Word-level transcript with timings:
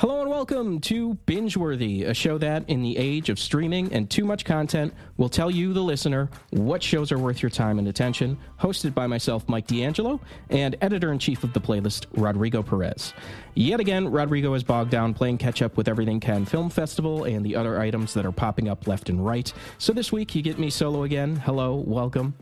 Hello 0.00 0.20
and 0.20 0.28
welcome 0.28 0.80
to 0.80 1.14
Bingeworthy, 1.24 2.04
a 2.04 2.12
show 2.12 2.36
that, 2.38 2.68
in 2.68 2.82
the 2.82 2.96
age 2.98 3.28
of 3.28 3.38
streaming 3.38 3.92
and 3.92 4.10
too 4.10 4.24
much 4.24 4.44
content, 4.44 4.92
will 5.18 5.28
tell 5.28 5.52
you, 5.52 5.72
the 5.72 5.80
listener, 5.80 6.28
what 6.50 6.82
shows 6.82 7.12
are 7.12 7.18
worth 7.18 7.40
your 7.40 7.50
time 7.50 7.78
and 7.78 7.86
attention. 7.86 8.36
Hosted 8.60 8.92
by 8.92 9.06
myself, 9.06 9.48
Mike 9.48 9.68
D'Angelo, 9.68 10.20
and 10.50 10.74
editor 10.80 11.12
in 11.12 11.20
chief 11.20 11.44
of 11.44 11.52
the 11.52 11.60
playlist, 11.60 12.06
Rodrigo 12.16 12.60
Perez. 12.60 13.14
Yet 13.54 13.78
again, 13.78 14.10
Rodrigo 14.10 14.54
is 14.54 14.64
bogged 14.64 14.90
down 14.90 15.14
playing 15.14 15.38
catch 15.38 15.62
up 15.62 15.76
with 15.76 15.86
Everything 15.86 16.18
Cannes 16.18 16.46
Film 16.46 16.70
Festival 16.70 17.22
and 17.22 17.46
the 17.46 17.54
other 17.54 17.78
items 17.78 18.14
that 18.14 18.26
are 18.26 18.32
popping 18.32 18.68
up 18.68 18.88
left 18.88 19.08
and 19.10 19.24
right. 19.24 19.52
So 19.78 19.92
this 19.92 20.10
week, 20.10 20.34
you 20.34 20.42
get 20.42 20.58
me 20.58 20.70
solo 20.70 21.04
again. 21.04 21.36
Hello, 21.36 21.76
welcome. 21.76 22.34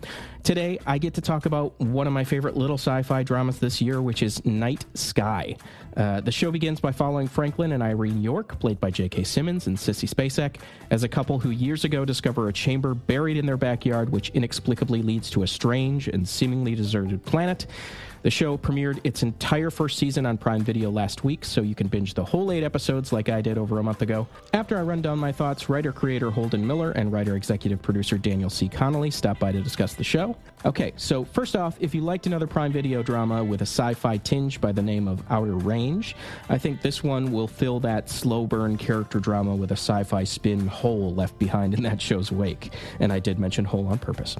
Today, 0.42 0.78
I 0.86 0.97
get 0.97 1.12
to 1.14 1.20
talk 1.20 1.45
about 1.45 1.78
one 1.78 2.06
of 2.06 2.14
my 2.14 2.25
favorite 2.25 2.56
little 2.56 2.78
sci 2.78 3.03
fi 3.03 3.23
dramas 3.23 3.58
this 3.58 3.83
year, 3.83 4.00
which 4.00 4.23
is 4.23 4.42
Night 4.47 4.86
Sky. 4.95 5.56
Uh, 5.97 6.23
the 6.23 6.33
show 6.33 6.50
begins 6.50 6.80
by 6.80 6.91
following 6.91 7.28
Franklin 7.43 7.73
and 7.73 7.83
Irene 7.83 8.23
York, 8.23 8.57
played 8.61 8.79
by 8.79 8.93
J.K. 8.93 9.25
Simmons 9.25 9.67
and 9.67 9.77
Sissy 9.77 10.09
Spacek, 10.09 10.61
as 10.93 11.03
a 11.03 11.09
couple 11.09 11.41
who 11.41 11.51
years 11.51 11.85
ago 11.85 12.05
discover 12.05 12.47
a 12.47 12.53
chamber 12.53 12.95
buried 12.95 13.37
in 13.37 13.47
their 13.47 13.57
backyard, 13.57 14.11
which 14.11 14.31
inexplicably 14.31 15.03
leads 15.03 15.29
to 15.31 15.43
a 15.43 15.47
strange 15.48 16.07
and 16.07 16.29
seemingly 16.29 16.77
deserted 16.77 17.25
planet. 17.25 17.67
The 18.23 18.31
show 18.31 18.56
premiered 18.56 19.01
its 19.03 19.25
entire 19.25 19.69
first 19.69 19.98
season 19.98 20.27
on 20.27 20.39
Prime 20.39 20.62
Video 20.62 20.91
last 20.91 21.25
week, 21.25 21.45
so 21.45 21.61
you 21.61 21.75
can 21.75 21.89
binge 21.89 22.15
the 22.15 22.25
whole 22.25 22.53
eight 22.53 22.62
episodes 22.62 23.12
like 23.12 23.29
I 23.29 23.41
did 23.41 23.59
over 23.59 23.81
a 23.81 23.83
month 23.83 24.01
ago. 24.01 24.29
After 24.55 24.79
I 24.79 24.83
run 24.83 25.03
down 25.03 25.19
my 25.19 25.33
thoughts, 25.33 25.69
writer 25.69 25.92
creator 25.92 26.31
Holden 26.31 26.64
Miller 26.64 26.92
and 26.92 27.12
writer 27.12 27.34
executive 27.34 27.83
producer 27.83 28.17
Daniel 28.17 28.48
C. 28.48 28.69
Connolly 28.69 29.11
stop 29.11 29.41
by 29.41 29.51
to 29.51 29.61
discuss 29.61 29.95
the 29.95 30.05
show. 30.05 30.36
Okay, 30.64 30.92
so 30.96 31.24
first 31.24 31.57
off, 31.57 31.77
if 31.80 31.96
you 31.96 32.01
liked 32.01 32.27
another 32.27 32.46
Prime 32.46 32.70
Video 32.70 33.02
drama 33.02 33.42
with 33.42 33.61
a 33.63 33.67
sci 33.67 33.92
fi 33.95 34.19
tinge 34.19 34.61
by 34.61 34.70
the 34.70 34.83
name 34.83 35.08
of 35.08 35.20
Outer 35.29 35.57
Range, 35.57 36.14
I 36.48 36.58
think 36.58 36.80
this 36.80 37.02
one 37.02 37.33
will 37.33 37.48
fill 37.48 37.80
that 37.80 38.08
slow 38.08 38.46
burn 38.46 38.77
character 38.77 39.19
drama 39.19 39.57
with 39.57 39.73
a 39.73 39.77
sci 39.77 40.05
fi 40.05 40.23
spin 40.23 40.69
hole 40.69 41.13
left 41.13 41.41
behind 41.41 41.75
in 41.75 41.83
that 41.83 42.01
show's 42.01 42.30
wake. 42.30 42.73
And 43.01 43.13
I 43.13 43.19
did 43.19 43.41
mention 43.41 43.64
hole 43.64 43.89
on 43.89 43.98
purpose. 43.98 44.36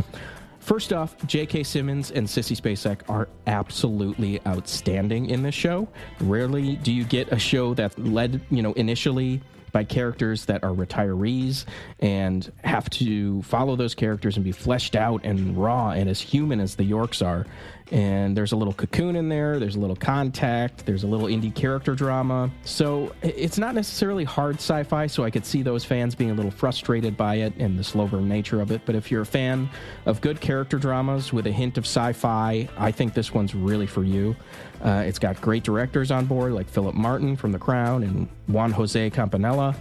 First 0.63 0.93
off, 0.93 1.17
J.K. 1.27 1.65
Simmons 1.65 2.13
and 2.13 2.25
Sissy 2.25 2.57
Spacek 2.57 3.01
are 3.09 3.29
absolutely 3.49 4.41
outstanding 4.47 5.29
in 5.29 5.43
this 5.43 5.57
show. 5.57 5.89
Rarely 6.21 6.77
do 6.77 6.93
you 6.93 7.03
get 7.03 7.33
a 7.33 7.39
show 7.39 7.75
that 7.75 7.99
led, 7.99 8.41
you 8.49 8.63
know, 8.63 8.73
initially 8.75 9.43
by 9.73 9.85
characters 9.85 10.45
that 10.45 10.63
are 10.63 10.71
retirees 10.71 11.65
and 11.99 12.53
have 12.63 12.89
to 12.91 13.43
follow 13.43 13.75
those 13.75 13.95
characters 13.95 14.37
and 14.37 14.45
be 14.45 14.53
fleshed 14.53 14.95
out 14.95 15.25
and 15.25 15.57
raw 15.57 15.91
and 15.91 16.09
as 16.09 16.21
human 16.21 16.61
as 16.61 16.77
the 16.77 16.85
Yorks 16.85 17.23
are. 17.23 17.47
And 17.91 18.35
there's 18.35 18.53
a 18.53 18.57
little 18.57 18.73
cocoon 18.73 19.17
in 19.17 19.29
there, 19.29 19.59
there's 19.59 19.77
a 19.77 19.79
little 19.79 19.97
contact, 19.97 20.87
there's 20.87 21.03
a 21.03 21.07
little 21.07 21.27
indie 21.27 21.55
character 21.55 21.95
drama. 21.95 22.51
So 22.65 23.15
it's 23.21 23.59
not 23.59 23.75
necessarily 23.75 24.25
hard 24.25 24.57
sci 24.57 24.83
fi, 24.85 25.07
so 25.09 25.25
I 25.25 25.31
could 25.31 25.45
see 25.45 25.61
those 25.63 25.85
fans 25.85 26.15
being 26.15 26.31
a 26.31 26.35
little 26.35 26.51
frustrated 26.51 27.19
by 27.19 27.37
it 27.37 27.53
and 27.59 27.79
the 27.79 27.85
slow 27.85 28.07
burn 28.07 28.29
nature 28.29 28.63
of 28.63 28.71
it. 28.71 28.81
But 28.87 28.95
if 28.95 29.11
you're 29.11 29.23
a 29.23 29.27
fan 29.27 29.69
of 30.07 30.23
good 30.23 30.41
character 30.41 30.79
dramas 30.79 31.35
with 31.35 31.47
a 31.47 31.53
hint 31.53 31.77
of 31.77 31.85
sci 31.85 32.15
fi, 32.15 32.67
I 32.79 32.93
think 32.93 33.13
this 33.13 33.35
one's 33.35 33.55
really 33.55 33.87
for 33.87 34.05
you. 34.05 34.37
Uh, 34.83 35.05
it's 35.07 35.19
got 35.19 35.41
great 35.41 35.63
directors 35.63 36.11
on 36.11 36.27
board 36.27 36.53
like 36.53 36.69
Philip 36.69 36.95
Martin 36.95 37.37
from 37.37 37.53
The 37.53 37.59
Crown 37.59 38.03
and 38.03 38.29
Juan 38.49 38.73
Jose 38.73 39.11
Campanella. 39.11 39.77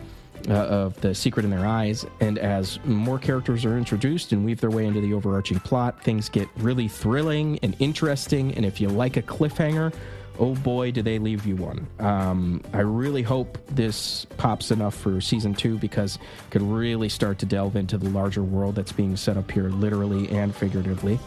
Uh, 0.50 0.54
of 0.54 1.00
The 1.02 1.14
Secret 1.14 1.46
in 1.46 1.52
Their 1.52 1.68
Eyes. 1.68 2.04
And 2.20 2.40
as 2.40 2.84
more 2.84 3.20
characters 3.20 3.64
are 3.64 3.78
introduced 3.78 4.32
and 4.32 4.44
weave 4.44 4.60
their 4.60 4.72
way 4.72 4.88
into 4.88 5.00
the 5.00 5.14
overarching 5.14 5.60
plot, 5.60 6.04
things 6.04 6.30
get 6.30 6.50
really 6.58 6.88
thrilling 6.88 7.60
and 7.62 7.76
interesting. 7.78 8.52
And 8.56 8.66
if 8.66 8.82
you 8.82 8.88
like 8.88 9.18
a 9.18 9.22
cliffhanger, 9.22 9.94
oh 10.40 10.56
boy, 10.56 10.90
do 10.90 11.04
they 11.04 11.20
leave 11.20 11.46
you 11.46 11.56
one. 11.56 11.88
Um, 12.00 12.64
I 12.74 12.80
really 12.80 13.22
hope 13.22 13.60
this 13.68 14.26
pops 14.38 14.72
enough 14.72 14.96
for 14.96 15.22
season 15.22 15.54
two 15.54 15.78
because 15.78 16.16
it 16.16 16.50
could 16.50 16.64
really 16.64 17.08
start 17.08 17.38
to 17.40 17.46
delve 17.46 17.76
into 17.76 18.00
the 18.00 18.10
larger 18.10 18.42
world 18.42 18.74
that's 18.74 18.92
being 18.92 19.16
set 19.16 19.38
up 19.38 19.52
here, 19.52 19.70
literally 19.70 20.28
and 20.30 20.56
figuratively. 20.56 21.20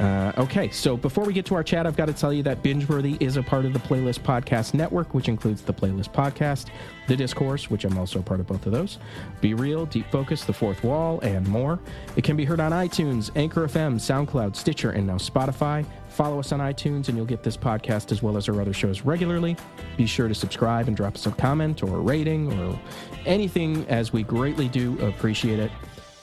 Uh, 0.00 0.32
okay, 0.38 0.70
so 0.70 0.96
before 0.96 1.24
we 1.26 1.34
get 1.34 1.44
to 1.44 1.54
our 1.54 1.62
chat, 1.62 1.86
I've 1.86 1.96
got 1.96 2.06
to 2.06 2.14
tell 2.14 2.32
you 2.32 2.42
that 2.44 2.62
Bingeworthy 2.62 3.20
is 3.20 3.36
a 3.36 3.42
part 3.42 3.66
of 3.66 3.74
the 3.74 3.78
Playlist 3.78 4.20
Podcast 4.20 4.72
Network, 4.72 5.12
which 5.12 5.28
includes 5.28 5.60
the 5.60 5.74
Playlist 5.74 6.10
Podcast, 6.10 6.68
The 7.06 7.14
Discourse, 7.14 7.68
which 7.68 7.84
I'm 7.84 7.98
also 7.98 8.20
a 8.20 8.22
part 8.22 8.40
of 8.40 8.46
both 8.46 8.64
of 8.64 8.72
those, 8.72 8.98
Be 9.42 9.52
Real, 9.52 9.84
Deep 9.84 10.10
Focus, 10.10 10.44
The 10.44 10.54
Fourth 10.54 10.82
Wall, 10.82 11.20
and 11.20 11.46
more. 11.46 11.78
It 12.16 12.24
can 12.24 12.34
be 12.34 12.46
heard 12.46 12.60
on 12.60 12.72
iTunes, 12.72 13.30
Anchor 13.36 13.68
FM, 13.68 13.96
SoundCloud, 13.96 14.56
Stitcher, 14.56 14.92
and 14.92 15.06
now 15.06 15.16
Spotify. 15.16 15.84
Follow 16.08 16.38
us 16.38 16.50
on 16.52 16.60
iTunes, 16.60 17.08
and 17.08 17.16
you'll 17.18 17.26
get 17.26 17.42
this 17.42 17.58
podcast 17.58 18.10
as 18.10 18.22
well 18.22 18.38
as 18.38 18.48
our 18.48 18.58
other 18.58 18.72
shows 18.72 19.02
regularly. 19.02 19.54
Be 19.98 20.06
sure 20.06 20.28
to 20.28 20.34
subscribe 20.34 20.88
and 20.88 20.96
drop 20.96 21.14
us 21.14 21.26
a 21.26 21.30
comment 21.32 21.82
or 21.82 21.96
a 21.96 22.00
rating 22.00 22.50
or 22.58 22.80
anything, 23.26 23.86
as 23.88 24.14
we 24.14 24.22
greatly 24.22 24.66
do 24.66 24.98
appreciate 25.06 25.58
it. 25.58 25.70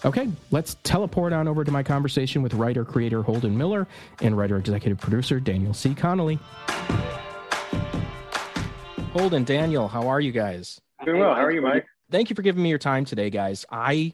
Okay, 0.05 0.29
let's 0.51 0.75
teleport 0.83 1.33
on 1.33 1.47
over 1.47 1.63
to 1.63 1.71
my 1.71 1.81
conversation 1.81 2.43
with 2.43 2.53
writer 2.53 2.85
creator 2.85 3.23
Holden 3.23 3.57
Miller 3.57 3.87
and 4.21 4.37
writer 4.37 4.57
executive 4.57 4.99
producer 4.99 5.39
Daniel 5.39 5.73
C. 5.73 5.95
Connolly. 5.95 6.37
Holden, 9.11 9.43
Daniel, 9.43 9.87
how 9.87 10.07
are 10.07 10.21
you 10.21 10.31
guys? 10.31 10.79
Doing 11.03 11.19
well. 11.19 11.33
How 11.33 11.43
are 11.43 11.51
you, 11.51 11.61
Mike? 11.61 11.85
Thank 12.11 12.29
you 12.29 12.35
for 12.35 12.43
giving 12.43 12.61
me 12.61 12.69
your 12.69 12.77
time 12.77 13.05
today, 13.05 13.31
guys. 13.31 13.65
I 13.71 14.13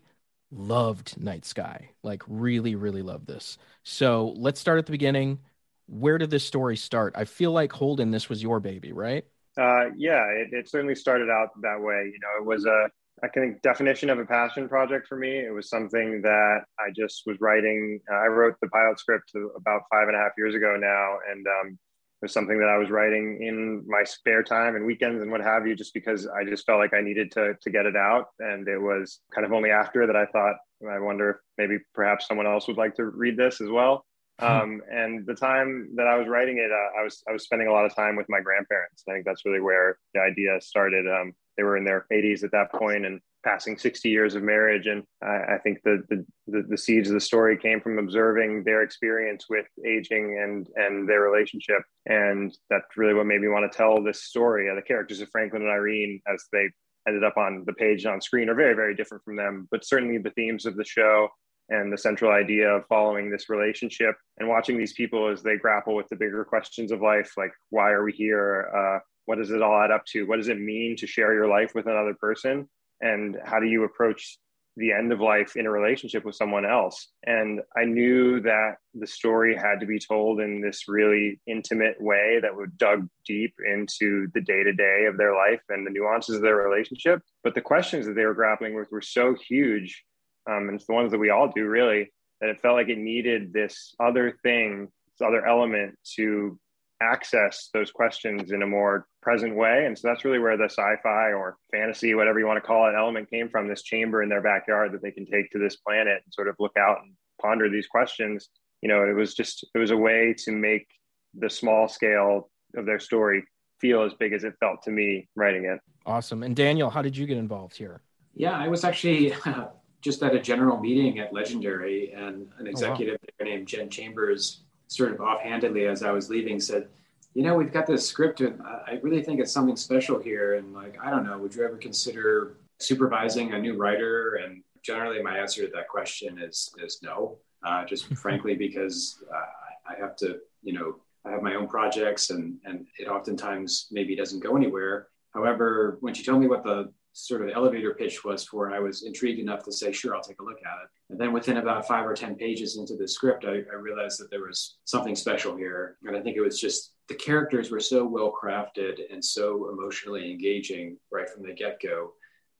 loved 0.51 1.19
Night 1.21 1.43
Sky. 1.43 1.89
Like, 2.01 2.23
really, 2.27 2.75
really 2.75 3.01
loved 3.01 3.27
this. 3.27 3.57
So 3.83 4.33
let's 4.37 4.61
start 4.61 4.79
at 4.79 4.85
the 4.85 4.93
beginning. 4.93 5.39
Where 5.87 6.17
did 6.17 6.29
this 6.29 6.45
story 6.45 6.77
start? 6.77 7.13
I 7.17 7.25
feel 7.25 7.51
like 7.51 7.73
Holden, 7.73 8.11
this 8.11 8.29
was 8.29 8.41
your 8.41 8.61
baby, 8.61 8.93
right? 8.93 9.25
Uh, 9.59 9.89
yeah, 9.97 10.23
it, 10.27 10.53
it 10.53 10.69
certainly 10.69 10.95
started 10.95 11.29
out 11.29 11.49
that 11.61 11.81
way. 11.81 12.05
You 12.05 12.19
know, 12.21 12.41
it 12.41 12.45
was 12.45 12.65
a 12.65 12.89
I 13.23 13.29
think 13.29 13.61
definition 13.61 14.09
of 14.09 14.19
a 14.19 14.25
passion 14.25 14.67
project 14.67 15.07
for 15.07 15.17
me. 15.17 15.37
It 15.37 15.53
was 15.53 15.69
something 15.69 16.21
that 16.23 16.63
I 16.77 16.91
just 16.93 17.23
was 17.25 17.37
writing. 17.39 18.01
Uh, 18.11 18.15
I 18.15 18.27
wrote 18.27 18.55
the 18.61 18.67
pilot 18.67 18.99
script 18.99 19.31
about 19.55 19.83
five 19.89 20.09
and 20.09 20.15
a 20.15 20.19
half 20.19 20.33
years 20.37 20.55
ago 20.55 20.75
now, 20.77 21.19
and 21.31 21.47
um, 21.47 21.67
it 21.69 22.25
was 22.25 22.33
something 22.33 22.59
that 22.59 22.67
I 22.67 22.77
was 22.77 22.89
writing 22.89 23.41
in 23.41 23.85
my 23.87 24.03
spare 24.03 24.43
time 24.43 24.75
and 24.75 24.85
weekends 24.85 25.21
and 25.21 25.31
what 25.31 25.39
have 25.39 25.65
you, 25.65 25.73
just 25.73 25.93
because 25.93 26.27
I 26.27 26.43
just 26.43 26.65
felt 26.65 26.79
like 26.79 26.93
I 26.93 26.99
needed 26.99 27.31
to 27.31 27.53
to 27.61 27.69
get 27.69 27.85
it 27.85 27.95
out. 27.95 28.27
And 28.39 28.67
it 28.67 28.79
was 28.79 29.21
kind 29.33 29.45
of 29.45 29.53
only 29.53 29.71
after 29.71 30.05
that 30.05 30.17
I 30.17 30.25
thought, 30.25 30.57
I 30.89 30.99
wonder 30.99 31.29
if 31.29 31.37
maybe 31.57 31.77
perhaps 31.93 32.27
someone 32.27 32.47
else 32.47 32.67
would 32.67 32.77
like 32.77 32.95
to 32.95 33.05
read 33.05 33.37
this 33.37 33.61
as 33.61 33.69
well. 33.69 34.05
Hmm. 34.39 34.45
Um, 34.45 34.81
and 34.91 35.25
the 35.25 35.35
time 35.35 35.91
that 35.95 36.07
I 36.07 36.17
was 36.17 36.27
writing 36.27 36.57
it, 36.57 36.71
uh, 36.71 36.99
I 36.99 37.03
was 37.03 37.23
I 37.29 37.31
was 37.31 37.43
spending 37.43 37.69
a 37.69 37.71
lot 37.71 37.85
of 37.85 37.95
time 37.95 38.17
with 38.17 38.27
my 38.27 38.41
grandparents. 38.41 39.03
I 39.07 39.13
think 39.13 39.25
that's 39.25 39.45
really 39.45 39.61
where 39.61 39.97
the 40.13 40.19
idea 40.19 40.59
started. 40.59 41.07
Um, 41.07 41.33
they 41.57 41.63
were 41.63 41.77
in 41.77 41.85
their 41.85 42.05
80s 42.11 42.43
at 42.43 42.51
that 42.51 42.71
point, 42.71 43.05
and 43.05 43.19
passing 43.43 43.77
60 43.77 44.09
years 44.09 44.35
of 44.35 44.43
marriage. 44.43 44.87
And 44.87 45.03
I, 45.21 45.55
I 45.55 45.57
think 45.63 45.79
the, 45.83 46.03
the, 46.09 46.25
the, 46.47 46.65
the, 46.69 46.77
seeds 46.77 47.09
of 47.09 47.13
the 47.13 47.19
story 47.19 47.57
came 47.57 47.81
from 47.81 47.99
observing 47.99 48.63
their 48.63 48.81
experience 48.81 49.45
with 49.49 49.65
aging 49.85 50.39
and, 50.41 50.67
and 50.75 51.07
their 51.07 51.21
relationship. 51.21 51.81
And 52.05 52.55
that's 52.69 52.97
really 52.97 53.13
what 53.13 53.25
made 53.25 53.41
me 53.41 53.49
want 53.49 53.69
to 53.69 53.77
tell 53.77 54.01
this 54.01 54.23
story. 54.23 54.73
The 54.73 54.81
characters 54.81 55.21
of 55.21 55.29
Franklin 55.29 55.63
and 55.63 55.71
Irene, 55.71 56.21
as 56.33 56.45
they 56.51 56.69
ended 57.07 57.23
up 57.23 57.37
on 57.37 57.63
the 57.65 57.73
page 57.73 58.05
on 58.05 58.21
screen, 58.21 58.49
are 58.49 58.55
very, 58.55 58.75
very 58.75 58.95
different 58.95 59.23
from 59.23 59.35
them. 59.35 59.67
But 59.69 59.85
certainly 59.85 60.17
the 60.17 60.31
themes 60.31 60.65
of 60.65 60.75
the 60.75 60.85
show 60.85 61.27
and 61.69 61.91
the 61.91 61.97
central 61.97 62.31
idea 62.31 62.69
of 62.69 62.85
following 62.87 63.29
this 63.29 63.49
relationship 63.49 64.15
and 64.37 64.49
watching 64.49 64.77
these 64.77 64.93
people 64.93 65.29
as 65.29 65.41
they 65.41 65.57
grapple 65.57 65.95
with 65.95 66.07
the 66.09 66.15
bigger 66.15 66.43
questions 66.43 66.91
of 66.91 67.01
life, 67.01 67.31
like 67.37 67.51
why 67.69 67.91
are 67.91 68.03
we 68.03 68.11
here? 68.11 68.69
Uh, 68.75 68.99
what 69.25 69.37
does 69.37 69.51
it 69.51 69.61
all 69.61 69.81
add 69.81 69.91
up 69.91 70.05
to? 70.07 70.25
What 70.25 70.37
does 70.37 70.49
it 70.49 70.59
mean 70.59 70.95
to 70.97 71.07
share 71.07 71.33
your 71.33 71.47
life 71.47 71.73
with 71.75 71.87
another 71.87 72.13
person? 72.13 72.67
And 73.01 73.37
how 73.43 73.59
do 73.59 73.67
you 73.67 73.83
approach 73.83 74.37
the 74.75 74.91
end 74.91 75.11
of 75.11 75.19
life 75.19 75.55
in 75.55 75.67
a 75.67 75.71
relationship 75.71 76.25
with 76.25 76.35
someone 76.35 76.65
else? 76.65 77.09
And 77.25 77.61
I 77.77 77.85
knew 77.85 78.41
that 78.41 78.77
the 78.93 79.07
story 79.07 79.55
had 79.55 79.79
to 79.79 79.85
be 79.85 79.99
told 79.99 80.39
in 80.39 80.61
this 80.61 80.87
really 80.87 81.39
intimate 81.47 82.01
way 82.01 82.39
that 82.41 82.55
would 82.55 82.77
dug 82.77 83.07
deep 83.25 83.53
into 83.65 84.27
the 84.33 84.41
day 84.41 84.63
to 84.63 84.73
day 84.73 85.05
of 85.07 85.17
their 85.17 85.35
life 85.35 85.61
and 85.69 85.85
the 85.85 85.91
nuances 85.91 86.35
of 86.35 86.41
their 86.41 86.55
relationship. 86.55 87.21
But 87.43 87.55
the 87.55 87.61
questions 87.61 88.05
that 88.05 88.15
they 88.15 88.25
were 88.25 88.33
grappling 88.33 88.73
with 88.73 88.91
were 88.91 89.01
so 89.01 89.35
huge. 89.47 90.03
Um, 90.49 90.69
and 90.69 90.75
it's 90.75 90.87
the 90.87 90.93
ones 90.93 91.11
that 91.11 91.19
we 91.19 91.29
all 91.29 91.47
do 91.47 91.65
really, 91.65 92.11
that 92.41 92.49
it 92.49 92.61
felt 92.61 92.75
like 92.75 92.89
it 92.89 92.97
needed 92.97 93.53
this 93.53 93.95
other 93.99 94.37
thing, 94.43 94.89
this 95.07 95.25
other 95.25 95.45
element 95.45 95.97
to 96.15 96.59
access 97.03 97.69
those 97.73 97.91
questions 97.91 98.51
in 98.51 98.61
a 98.61 98.67
more 98.67 99.07
present 99.21 99.55
way. 99.55 99.85
And 99.85 99.97
so 99.97 100.07
that's 100.07 100.25
really 100.25 100.39
where 100.39 100.57
the 100.57 100.65
sci 100.65 100.95
fi 101.03 101.31
or 101.33 101.57
fantasy, 101.71 102.15
whatever 102.15 102.39
you 102.39 102.47
want 102.47 102.57
to 102.57 102.67
call 102.67 102.87
it, 102.87 102.95
element 102.97 103.29
came 103.29 103.49
from 103.49 103.67
this 103.67 103.83
chamber 103.83 104.23
in 104.23 104.29
their 104.29 104.41
backyard 104.41 104.91
that 104.93 105.01
they 105.01 105.11
can 105.11 105.25
take 105.25 105.51
to 105.51 105.59
this 105.59 105.75
planet 105.77 106.21
and 106.23 106.33
sort 106.33 106.47
of 106.47 106.55
look 106.59 106.75
out 106.77 106.97
and 107.03 107.13
ponder 107.41 107.69
these 107.69 107.87
questions. 107.87 108.49
You 108.81 108.89
know, 108.89 109.03
it 109.03 109.13
was 109.13 109.33
just, 109.33 109.65
it 109.73 109.77
was 109.77 109.91
a 109.91 109.97
way 109.97 110.35
to 110.39 110.51
make 110.51 110.87
the 111.33 111.49
small 111.49 111.87
scale 111.87 112.49
of 112.75 112.85
their 112.85 112.99
story 112.99 113.43
feel 113.79 114.03
as 114.03 114.13
big 114.13 114.33
as 114.33 114.43
it 114.43 114.53
felt 114.59 114.81
to 114.83 114.91
me 114.91 115.27
writing 115.35 115.65
it. 115.65 115.79
Awesome. 116.05 116.43
And 116.43 116.55
Daniel, 116.55 116.89
how 116.89 117.01
did 117.01 117.15
you 117.15 117.25
get 117.25 117.37
involved 117.37 117.75
here? 117.75 118.01
Yeah, 118.35 118.57
I 118.57 118.67
was 118.67 118.83
actually 118.83 119.33
uh, 119.33 119.67
just 120.01 120.21
at 120.23 120.35
a 120.35 120.39
general 120.39 120.79
meeting 120.79 121.19
at 121.19 121.33
Legendary, 121.33 122.11
and 122.11 122.47
an 122.59 122.67
executive 122.67 123.17
oh, 123.23 123.27
wow. 123.39 123.45
named 123.45 123.67
Jen 123.67 123.89
Chambers 123.89 124.63
sort 124.87 125.11
of 125.11 125.21
offhandedly 125.21 125.85
as 125.87 126.03
I 126.03 126.11
was 126.11 126.29
leaving 126.29 126.59
said, 126.59 126.87
you 127.33 127.43
know, 127.43 127.55
we've 127.55 127.73
got 127.73 127.87
this 127.87 128.07
script 128.07 128.41
and 128.41 128.61
I 128.61 128.99
really 129.01 129.23
think 129.23 129.39
it's 129.39 129.51
something 129.51 129.75
special 129.75 130.19
here. 130.19 130.55
And 130.55 130.73
like, 130.73 130.97
I 131.03 131.09
don't 131.09 131.25
know, 131.25 131.37
would 131.39 131.55
you 131.55 131.63
ever 131.63 131.77
consider 131.77 132.57
supervising 132.79 133.53
a 133.53 133.59
new 133.59 133.75
writer? 133.75 134.35
And 134.35 134.63
generally 134.83 135.21
my 135.21 135.37
answer 135.37 135.65
to 135.65 135.71
that 135.73 135.87
question 135.87 136.39
is, 136.39 136.73
is 136.83 136.99
no, 137.01 137.37
uh, 137.65 137.85
just 137.85 138.05
frankly, 138.15 138.55
because 138.55 139.23
uh, 139.33 139.91
I 139.91 139.99
have 139.99 140.15
to, 140.17 140.39
you 140.61 140.73
know, 140.73 140.97
I 141.25 141.31
have 141.31 141.41
my 141.41 141.55
own 141.55 141.67
projects 141.67 142.29
and, 142.29 142.57
and 142.65 142.85
it 142.99 143.07
oftentimes 143.07 143.87
maybe 143.91 144.15
doesn't 144.15 144.41
go 144.41 144.55
anywhere. 144.55 145.07
However, 145.33 145.97
when 146.01 146.13
she 146.13 146.23
told 146.23 146.39
me 146.39 146.47
what 146.47 146.63
the 146.63 146.91
sort 147.13 147.43
of 147.43 147.55
elevator 147.55 147.93
pitch 147.93 148.23
was 148.23 148.43
for, 148.43 148.73
I 148.73 148.79
was 148.79 149.03
intrigued 149.03 149.39
enough 149.39 149.63
to 149.63 149.71
say, 149.71 149.91
sure, 149.91 150.15
I'll 150.15 150.21
take 150.21 150.41
a 150.41 150.43
look 150.43 150.59
at 150.59 150.83
it. 150.83 150.89
And 151.11 151.19
then 151.19 151.31
within 151.31 151.57
about 151.57 151.87
five 151.87 152.05
or 152.05 152.15
10 152.15 152.35
pages 152.35 152.77
into 152.77 152.95
the 152.95 153.07
script, 153.07 153.45
I, 153.45 153.61
I, 153.71 153.75
realized 153.79 154.19
that 154.19 154.31
there 154.31 154.41
was 154.41 154.77
something 154.85 155.15
special 155.15 155.55
here. 155.55 155.97
And 156.03 156.17
I 156.17 156.21
think 156.21 156.37
it 156.37 156.41
was 156.41 156.59
just 156.59 156.93
the 157.07 157.15
characters 157.15 157.69
were 157.69 157.79
so 157.79 158.03
well 158.03 158.33
crafted 158.33 158.99
and 159.11 159.23
so 159.23 159.69
emotionally 159.69 160.31
engaging 160.31 160.97
right 161.11 161.29
from 161.29 161.43
the 161.43 161.53
get 161.53 161.79
go. 161.81 162.13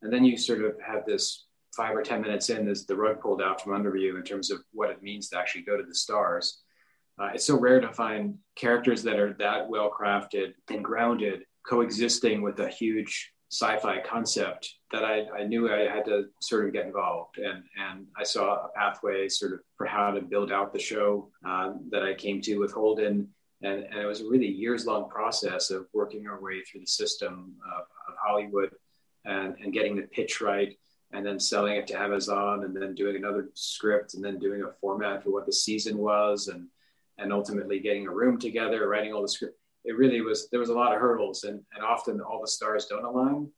And 0.03 0.13
then 0.13 0.23
you 0.23 0.37
sort 0.37 0.63
of 0.63 0.75
have 0.85 1.05
this 1.05 1.45
five 1.75 1.95
or 1.95 2.03
10 2.03 2.21
minutes 2.21 2.49
in, 2.51 2.65
there's 2.65 2.85
the 2.85 2.95
rug 2.95 3.19
pulled 3.19 3.41
out 3.41 3.59
from 3.59 3.73
under 3.73 3.95
you 3.95 4.17
in 4.17 4.23
terms 4.23 4.51
of 4.51 4.59
what 4.71 4.91
it 4.91 5.01
means 5.01 5.29
to 5.29 5.37
actually 5.37 5.63
go 5.63 5.77
to 5.77 5.83
the 5.83 5.95
stars. 5.95 6.61
Uh, 7.19 7.29
it's 7.33 7.45
so 7.45 7.59
rare 7.59 7.81
to 7.81 7.91
find 7.91 8.37
characters 8.55 9.01
that 9.03 9.17
are 9.17 9.33
that 9.33 9.67
well 9.67 9.91
crafted 9.91 10.53
and 10.69 10.83
grounded 10.83 11.43
coexisting 11.67 12.41
with 12.41 12.59
a 12.59 12.67
huge 12.67 13.32
sci-fi 13.53 14.01
concept 14.01 14.73
that 14.91 15.03
I, 15.03 15.25
I, 15.37 15.43
knew 15.43 15.71
I 15.71 15.81
had 15.81 16.05
to 16.05 16.25
sort 16.39 16.65
of 16.65 16.73
get 16.73 16.87
involved 16.87 17.37
and 17.37 17.63
and 17.77 18.07
I 18.17 18.23
saw 18.23 18.65
a 18.65 18.69
pathway 18.75 19.29
sort 19.29 19.53
of 19.53 19.59
for 19.77 19.85
how 19.85 20.09
to 20.11 20.21
build 20.21 20.51
out 20.51 20.73
the 20.73 20.79
show 20.79 21.29
uh, 21.47 21.73
that 21.91 22.03
I 22.03 22.15
came 22.15 22.41
to 22.41 22.57
with 22.57 22.71
Holden. 22.71 23.29
And, 23.61 23.83
and, 23.83 23.99
it 23.99 24.05
was 24.05 24.21
a 24.21 24.27
really 24.27 24.47
years 24.47 24.85
long 24.85 25.07
process 25.07 25.69
of 25.69 25.85
working 25.93 26.27
our 26.27 26.41
way 26.41 26.61
through 26.61 26.81
the 26.81 26.87
system 26.87 27.53
of, 27.77 27.83
of 28.09 28.15
Hollywood 28.25 28.71
and, 29.23 29.55
and 29.61 29.71
getting 29.71 29.95
the 29.95 30.01
pitch 30.01 30.41
right 30.41 30.77
and 31.13 31.25
then 31.25 31.39
selling 31.39 31.75
it 31.75 31.87
to 31.87 31.99
Amazon 31.99 32.63
and 32.63 32.75
then 32.75 32.95
doing 32.95 33.15
another 33.15 33.51
script 33.53 34.15
and 34.15 34.23
then 34.23 34.39
doing 34.39 34.63
a 34.63 34.73
format 34.81 35.23
for 35.23 35.29
what 35.29 35.45
the 35.45 35.53
season 35.53 35.97
was 35.97 36.47
and 36.47 36.67
and 37.19 37.31
ultimately 37.31 37.79
getting 37.79 38.07
a 38.07 38.11
room 38.11 38.39
together 38.39 38.87
writing 38.87 39.13
all 39.13 39.21
the 39.21 39.27
script 39.27 39.57
it 39.85 39.97
really 39.97 40.21
was 40.21 40.49
there 40.49 40.59
was 40.59 40.69
a 40.69 40.73
lot 40.73 40.93
of 40.93 41.01
hurdles 41.01 41.43
and, 41.43 41.61
and 41.73 41.83
often 41.83 42.21
all 42.21 42.41
the 42.41 42.47
stars 42.47 42.85
don't 42.85 43.05
align 43.05 43.49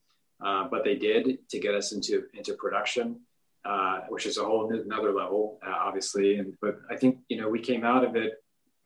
uh, 0.45 0.67
but 0.69 0.83
they 0.83 0.95
did 0.95 1.37
to 1.49 1.59
get 1.59 1.75
us 1.75 1.91
into 1.91 2.23
into 2.33 2.53
production 2.53 3.19
uh, 3.65 4.01
which 4.09 4.27
is 4.27 4.37
a 4.37 4.43
whole 4.43 4.69
new, 4.69 4.81
another 4.83 5.11
level 5.11 5.59
uh, 5.65 5.71
obviously. 5.71 6.37
And 6.37 6.53
but 6.61 6.77
i 6.89 6.95
think 6.95 7.19
you 7.29 7.37
know 7.39 7.49
we 7.49 7.59
came 7.59 7.83
out 7.83 8.03
of 8.03 8.15
it 8.15 8.33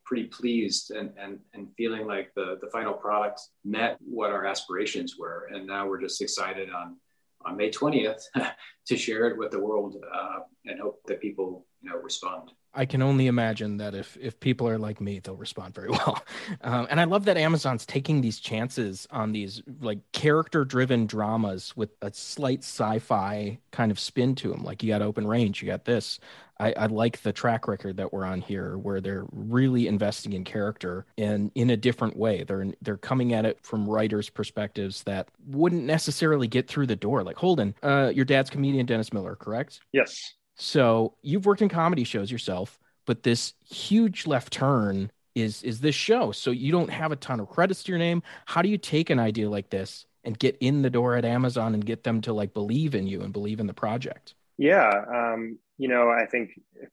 pretty 0.06 0.25
pleased 0.25 0.89
and 0.91 1.12
and, 1.21 1.39
and 1.53 1.68
feeling 1.77 2.07
like 2.07 2.33
the 2.36 2.57
the 2.62 2.69
final 2.71 2.94
product 2.94 3.42
met 3.63 3.97
what 4.00 4.31
our 4.31 4.45
aspirations 4.45 5.18
were. 5.18 5.47
And 5.53 5.68
now 5.68 5.88
we're 5.88 6.01
just 6.01 6.21
excited 6.21 6.69
on 6.71 6.97
on 7.45 7.56
may 7.56 7.69
20th 7.69 8.24
to 8.88 8.97
share 8.97 9.27
it 9.30 9.38
with 9.38 9.51
the 9.51 9.59
world 9.59 9.95
uh, 10.13 10.39
and 10.65 10.80
hope 10.80 11.01
that 11.07 11.21
people 11.21 11.65
you 11.81 11.89
know 11.89 11.97
respond 11.97 12.51
I 12.73 12.85
can 12.85 13.01
only 13.01 13.27
imagine 13.27 13.77
that 13.77 13.95
if 13.95 14.17
if 14.21 14.39
people 14.39 14.67
are 14.67 14.77
like 14.77 15.01
me, 15.01 15.19
they'll 15.19 15.35
respond 15.35 15.73
very 15.73 15.89
well. 15.89 16.23
Um, 16.61 16.87
and 16.89 16.99
I 16.99 17.05
love 17.05 17.25
that 17.25 17.37
Amazon's 17.37 17.85
taking 17.85 18.21
these 18.21 18.39
chances 18.39 19.07
on 19.11 19.31
these 19.31 19.61
like 19.81 19.99
character 20.11 20.65
driven 20.65 21.07
dramas 21.07 21.75
with 21.75 21.89
a 22.01 22.13
slight 22.13 22.59
sci-fi 22.59 23.59
kind 23.71 23.91
of 23.91 23.99
spin 23.99 24.35
to 24.35 24.49
them. 24.49 24.63
Like 24.63 24.83
you 24.83 24.89
got 24.89 25.01
Open 25.01 25.25
Range, 25.25 25.59
you 25.61 25.67
got 25.67 25.85
this. 25.85 26.19
I, 26.61 26.73
I 26.73 26.85
like 26.87 27.21
the 27.21 27.31
track 27.31 27.69
record 27.69 27.97
that 27.97 28.11
we're 28.11 28.25
on 28.25 28.41
here, 28.41 28.77
where 28.77 28.99
they're 28.99 29.25
really 29.31 29.87
investing 29.87 30.33
in 30.33 30.43
character 30.43 31.05
and 31.17 31.51
in 31.55 31.69
a 31.69 31.77
different 31.77 32.17
way. 32.17 32.43
They're 32.43 32.67
they're 32.81 32.97
coming 32.97 33.33
at 33.33 33.45
it 33.45 33.59
from 33.63 33.89
writers' 33.89 34.29
perspectives 34.29 35.03
that 35.03 35.29
wouldn't 35.47 35.85
necessarily 35.85 36.47
get 36.47 36.67
through 36.67 36.87
the 36.87 36.95
door. 36.95 37.23
Like 37.23 37.37
Holden, 37.37 37.73
uh, 37.81 38.11
your 38.13 38.25
dad's 38.25 38.49
comedian 38.49 38.85
Dennis 38.85 39.11
Miller, 39.11 39.35
correct? 39.35 39.79
Yes. 39.91 40.35
So 40.59 41.13
you've 41.21 41.45
worked 41.45 41.61
in 41.61 41.69
comedy 41.69 42.03
shows 42.03 42.29
yourself, 42.29 42.79
but 43.06 43.23
this 43.23 43.53
huge 43.65 44.27
left 44.27 44.51
turn 44.51 45.09
is 45.33 45.63
is 45.63 45.79
this 45.79 45.95
show. 45.95 46.33
So 46.33 46.51
you 46.51 46.71
don't 46.71 46.89
have 46.89 47.13
a 47.13 47.15
ton 47.15 47.39
of 47.39 47.50
credits 47.50 47.81
to 47.83 47.91
your 47.94 47.97
name. 47.97 48.21
How 48.45 48.61
do 48.61 48.67
you 48.67 48.77
take 48.77 49.09
an 49.09 49.19
idea 49.19 49.50
like 49.50 49.69
this 49.69 50.06
and 50.25 50.38
get 50.38 50.57
in 50.59 50.81
the 50.81 50.89
door 50.89 51.15
at 51.15 51.23
Amazon 51.23 51.73
and 51.73 51.85
get 51.85 52.04
them 52.04 52.19
to 52.21 52.33
like 52.33 52.54
believe 52.54 52.94
in 52.94 53.07
you 53.07 53.21
and 53.21 53.31
believe 53.31 53.61
in 53.61 53.68
the 53.68 53.73
project? 53.73 54.35
Yeah, 54.57 54.89
um, 55.13 55.57
you 55.78 55.87
know, 55.87 56.09
I 56.09 56.25
think 56.25 56.49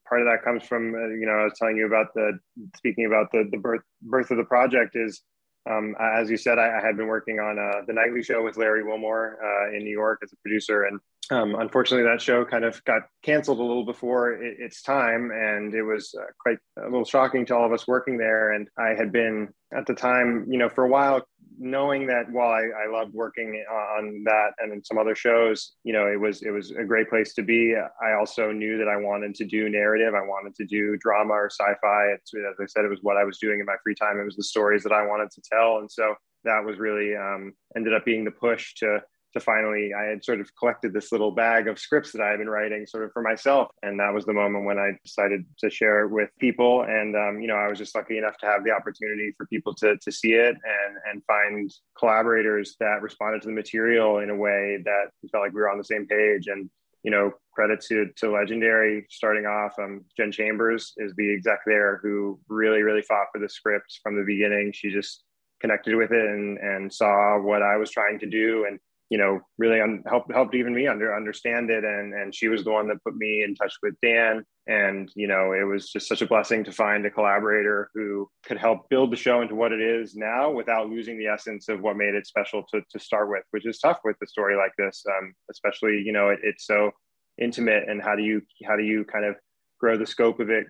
part 0.07 0.21
of 0.21 0.27
that 0.27 0.43
comes 0.45 0.63
from 0.63 0.95
uh, 0.95 1.09
you 1.09 1.25
know 1.25 1.33
I 1.33 1.43
was 1.43 1.53
telling 1.59 1.75
you 1.75 1.87
about 1.87 2.13
the 2.13 2.39
speaking 2.77 3.05
about 3.05 3.33
the 3.33 3.49
the 3.51 3.57
birth 3.57 3.83
birth 4.01 4.31
of 4.31 4.37
the 4.37 4.45
project 4.45 4.95
is 4.95 5.21
um, 5.69 5.93
as 5.99 6.29
you 6.29 6.37
said, 6.37 6.57
I, 6.59 6.77
I, 6.77 6.81
had 6.81 6.95
been 6.95 7.07
working 7.07 7.41
on 7.41 7.59
uh, 7.59 7.81
the 7.85 7.91
nightly 7.91 8.23
show 8.23 8.41
with 8.41 8.55
Larry 8.55 8.83
Wilmore 8.83 9.37
uh, 9.43 9.75
in 9.75 9.83
New 9.83 9.91
York 9.91 10.19
as 10.23 10.31
a 10.31 10.37
producer, 10.37 10.83
and 10.83 10.99
um, 11.31 11.55
unfortunately, 11.55 12.09
that 12.09 12.21
show 12.21 12.45
kind 12.45 12.63
of 12.63 12.83
got 12.85 13.03
canceled 13.23 13.59
a 13.59 13.63
little 13.63 13.85
before 13.85 14.33
it, 14.33 14.57
its 14.59 14.81
time, 14.81 15.31
and 15.31 15.73
it 15.73 15.83
was 15.83 16.13
uh, 16.17 16.25
quite 16.39 16.57
a 16.79 16.85
little 16.85 17.05
shocking 17.05 17.45
to 17.47 17.55
all 17.55 17.65
of 17.65 17.73
us 17.73 17.87
working 17.87 18.17
there. 18.17 18.53
And 18.53 18.67
I 18.77 18.89
had 18.89 19.11
been 19.11 19.49
at 19.73 19.85
the 19.85 19.93
time, 19.93 20.45
you 20.49 20.57
know, 20.57 20.69
for 20.69 20.85
a 20.85 20.89
while, 20.89 21.25
knowing 21.59 22.07
that 22.07 22.31
while 22.31 22.51
I, 22.51 22.85
I 22.85 22.91
loved 22.91 23.13
working 23.13 23.63
on 23.69 24.23
that 24.25 24.51
and 24.59 24.71
in 24.71 24.83
some 24.83 24.97
other 24.97 25.15
shows, 25.15 25.73
you 25.83 25.91
know, 25.91 26.07
it 26.07 26.19
was 26.19 26.43
it 26.43 26.51
was 26.51 26.71
a 26.71 26.83
great 26.83 27.09
place 27.09 27.33
to 27.33 27.43
be. 27.43 27.75
I 27.75 28.13
also 28.13 28.51
knew 28.51 28.77
that 28.77 28.87
I 28.87 28.97
wanted 28.97 29.35
to 29.35 29.45
do 29.45 29.69
narrative. 29.69 30.13
I 30.13 30.21
wanted 30.21 30.55
to 30.55 30.65
do 30.65 30.97
drama 30.97 31.33
or 31.33 31.49
sci-fi. 31.49 32.13
It's, 32.13 32.31
as 32.35 32.55
I 32.61 32.65
said, 32.67 32.85
it 32.85 32.89
was 32.89 32.99
what 33.01 33.17
I 33.17 33.23
was 33.23 33.37
doing 33.39 33.59
in 33.59 33.65
my 33.65 33.75
free 33.83 33.95
time. 33.95 34.19
It 34.19 34.25
was 34.25 34.35
the 34.35 34.43
stories 34.43 34.83
that 34.83 34.93
I 34.93 35.05
wanted 35.05 35.31
to 35.31 35.41
tell, 35.51 35.79
and 35.79 35.91
so 35.91 36.15
that 36.43 36.63
was 36.63 36.77
really 36.77 37.15
um, 37.15 37.53
ended 37.75 37.93
up 37.93 38.05
being 38.05 38.23
the 38.23 38.31
push 38.31 38.73
to 38.75 38.99
to 39.33 39.39
finally 39.39 39.91
i 39.93 40.03
had 40.03 40.23
sort 40.23 40.39
of 40.39 40.49
collected 40.57 40.93
this 40.93 41.11
little 41.11 41.31
bag 41.31 41.67
of 41.67 41.79
scripts 41.79 42.11
that 42.11 42.21
i 42.21 42.29
had 42.29 42.39
been 42.39 42.49
writing 42.49 42.85
sort 42.85 43.03
of 43.03 43.11
for 43.11 43.21
myself. 43.21 43.69
And 43.83 43.99
that 43.99 44.13
was 44.13 44.25
the 44.25 44.33
moment 44.33 44.65
when 44.65 44.77
i 44.77 44.91
decided 45.03 45.45
to 45.59 45.69
share 45.69 46.03
it 46.03 46.11
with 46.11 46.29
people. 46.39 46.83
And 46.83 47.15
um, 47.15 47.41
you 47.41 47.47
know 47.47 47.55
i 47.55 47.67
was 47.67 47.77
just 47.77 47.95
lucky 47.95 48.17
enough 48.17 48.37
to 48.39 48.45
have 48.45 48.63
the 48.63 48.71
opportunity 48.71 49.33
for 49.37 49.45
people 49.47 49.73
to, 49.75 49.97
to 49.97 50.11
see 50.11 50.33
it 50.33 50.55
and 50.55 50.97
and 51.09 51.23
find 51.25 51.71
collaborators 51.97 52.75
that 52.79 53.01
responded 53.01 53.41
to 53.41 53.47
the 53.47 53.53
material 53.53 54.19
in 54.19 54.29
a 54.29 54.35
way 54.35 54.79
that 54.83 55.11
felt 55.31 55.43
like 55.43 55.53
we 55.53 55.61
were 55.61 55.69
on 55.69 55.77
the 55.77 55.83
same 55.83 56.05
page. 56.07 56.47
And 56.47 56.69
you 57.03 57.11
know 57.11 57.31
credit 57.53 57.79
to 57.81 58.07
to 58.17 58.31
legendary 58.31 59.05
starting 59.09 59.45
off. 59.45 59.73
Um, 59.79 60.03
jen 60.17 60.31
chambers 60.31 60.93
is 60.97 61.13
the 61.15 61.33
exec 61.33 61.59
there 61.65 61.99
who 62.01 62.39
really 62.49 62.81
really 62.81 63.01
fought 63.01 63.27
for 63.31 63.39
the 63.39 63.49
script 63.49 63.99
from 64.03 64.17
the 64.17 64.25
beginning. 64.25 64.71
She 64.73 64.89
just 64.89 65.23
connected 65.59 65.95
with 65.95 66.11
it 66.11 66.25
and 66.25 66.57
and 66.59 66.93
saw 66.93 67.39
what 67.39 67.63
i 67.63 67.75
was 67.77 67.89
trying 67.89 68.19
to 68.19 68.27
do 68.27 68.65
and 68.67 68.79
you 69.09 69.17
know, 69.17 69.39
really 69.57 69.79
un- 69.79 70.03
helped 70.07 70.31
helped 70.33 70.55
even 70.55 70.73
me 70.73 70.87
under 70.87 71.15
understand 71.15 71.69
it. 71.69 71.83
And 71.83 72.13
and 72.13 72.35
she 72.35 72.47
was 72.47 72.63
the 72.63 72.71
one 72.71 72.87
that 72.87 73.03
put 73.03 73.15
me 73.15 73.43
in 73.43 73.55
touch 73.55 73.73
with 73.81 73.95
Dan. 74.01 74.43
And 74.67 75.09
you 75.15 75.27
know, 75.27 75.53
it 75.53 75.63
was 75.63 75.89
just 75.89 76.07
such 76.07 76.21
a 76.21 76.27
blessing 76.27 76.63
to 76.65 76.71
find 76.71 77.05
a 77.05 77.11
collaborator 77.11 77.89
who 77.93 78.29
could 78.45 78.57
help 78.57 78.89
build 78.89 79.11
the 79.11 79.17
show 79.17 79.41
into 79.41 79.55
what 79.55 79.71
it 79.71 79.81
is 79.81 80.15
now 80.15 80.51
without 80.51 80.89
losing 80.89 81.17
the 81.17 81.27
essence 81.27 81.69
of 81.69 81.81
what 81.81 81.95
made 81.97 82.15
it 82.15 82.27
special 82.27 82.63
to 82.73 82.81
to 82.91 82.99
start 82.99 83.29
with, 83.29 83.43
which 83.51 83.65
is 83.65 83.79
tough 83.79 83.99
with 84.03 84.17
a 84.21 84.27
story 84.27 84.55
like 84.57 84.73
this, 84.77 85.03
um, 85.09 85.33
especially 85.49 86.01
you 86.05 86.11
know, 86.11 86.29
it, 86.29 86.39
it's 86.43 86.65
so 86.65 86.91
intimate. 87.37 87.87
And 87.87 88.01
how 88.01 88.15
do 88.15 88.23
you 88.23 88.41
how 88.65 88.75
do 88.75 88.83
you 88.83 89.05
kind 89.05 89.25
of 89.25 89.35
grow 89.79 89.97
the 89.97 90.05
scope 90.05 90.39
of 90.39 90.49
it, 90.49 90.67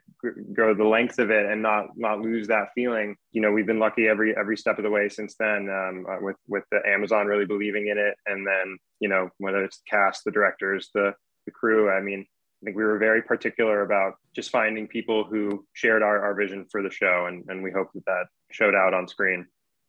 grow 0.54 0.74
the 0.74 0.84
length 0.84 1.20
of 1.20 1.32
it, 1.32 1.46
and 1.46 1.62
not 1.62 1.88
not 1.96 2.22
lose 2.22 2.48
that 2.48 2.70
feeling. 2.76 3.16
You 3.32 3.42
know, 3.42 3.52
we've 3.52 3.66
been 3.66 3.80
lucky 3.80 4.08
every 4.08 4.36
every 4.38 4.58
step 4.58 4.78
of 4.78 4.84
the 4.84 4.90
way 4.90 5.10
since 5.10 5.36
then, 5.40 5.70
um, 5.70 6.06
uh, 6.10 6.18
with 6.22 6.38
with 6.48 6.64
the 6.72 6.80
Amazon 6.88 7.28
really 7.28 7.46
believing 7.46 7.88
in 7.88 7.98
it, 7.98 8.16
and 8.26 8.46
then 8.46 8.78
you 9.00 9.10
know 9.10 9.30
whether 9.38 9.64
it's 9.64 9.78
the 9.78 9.90
cast, 9.90 10.24
the 10.24 10.32
directors, 10.32 10.90
the 10.94 11.14
the 11.46 11.52
crew. 11.52 11.90
I 11.90 12.02
mean, 12.02 12.26
I 12.62 12.66
think 12.66 12.78
we 12.78 12.84
were 12.84 12.98
very 12.98 13.22
particular 13.22 13.82
about 13.82 14.16
just 14.36 14.52
finding 14.52 14.88
people 14.88 15.24
who 15.24 15.66
shared 15.74 16.04
our, 16.04 16.22
our 16.22 16.36
vision 16.36 16.66
for 16.72 16.82
the 16.82 16.92
show, 16.92 17.26
and 17.28 17.46
and 17.48 17.64
we 17.64 17.72
hope 17.72 17.92
that 17.94 18.06
that 18.06 18.26
showed 18.52 18.76
out 18.76 18.94
on 18.94 19.08
screen. 19.08 19.48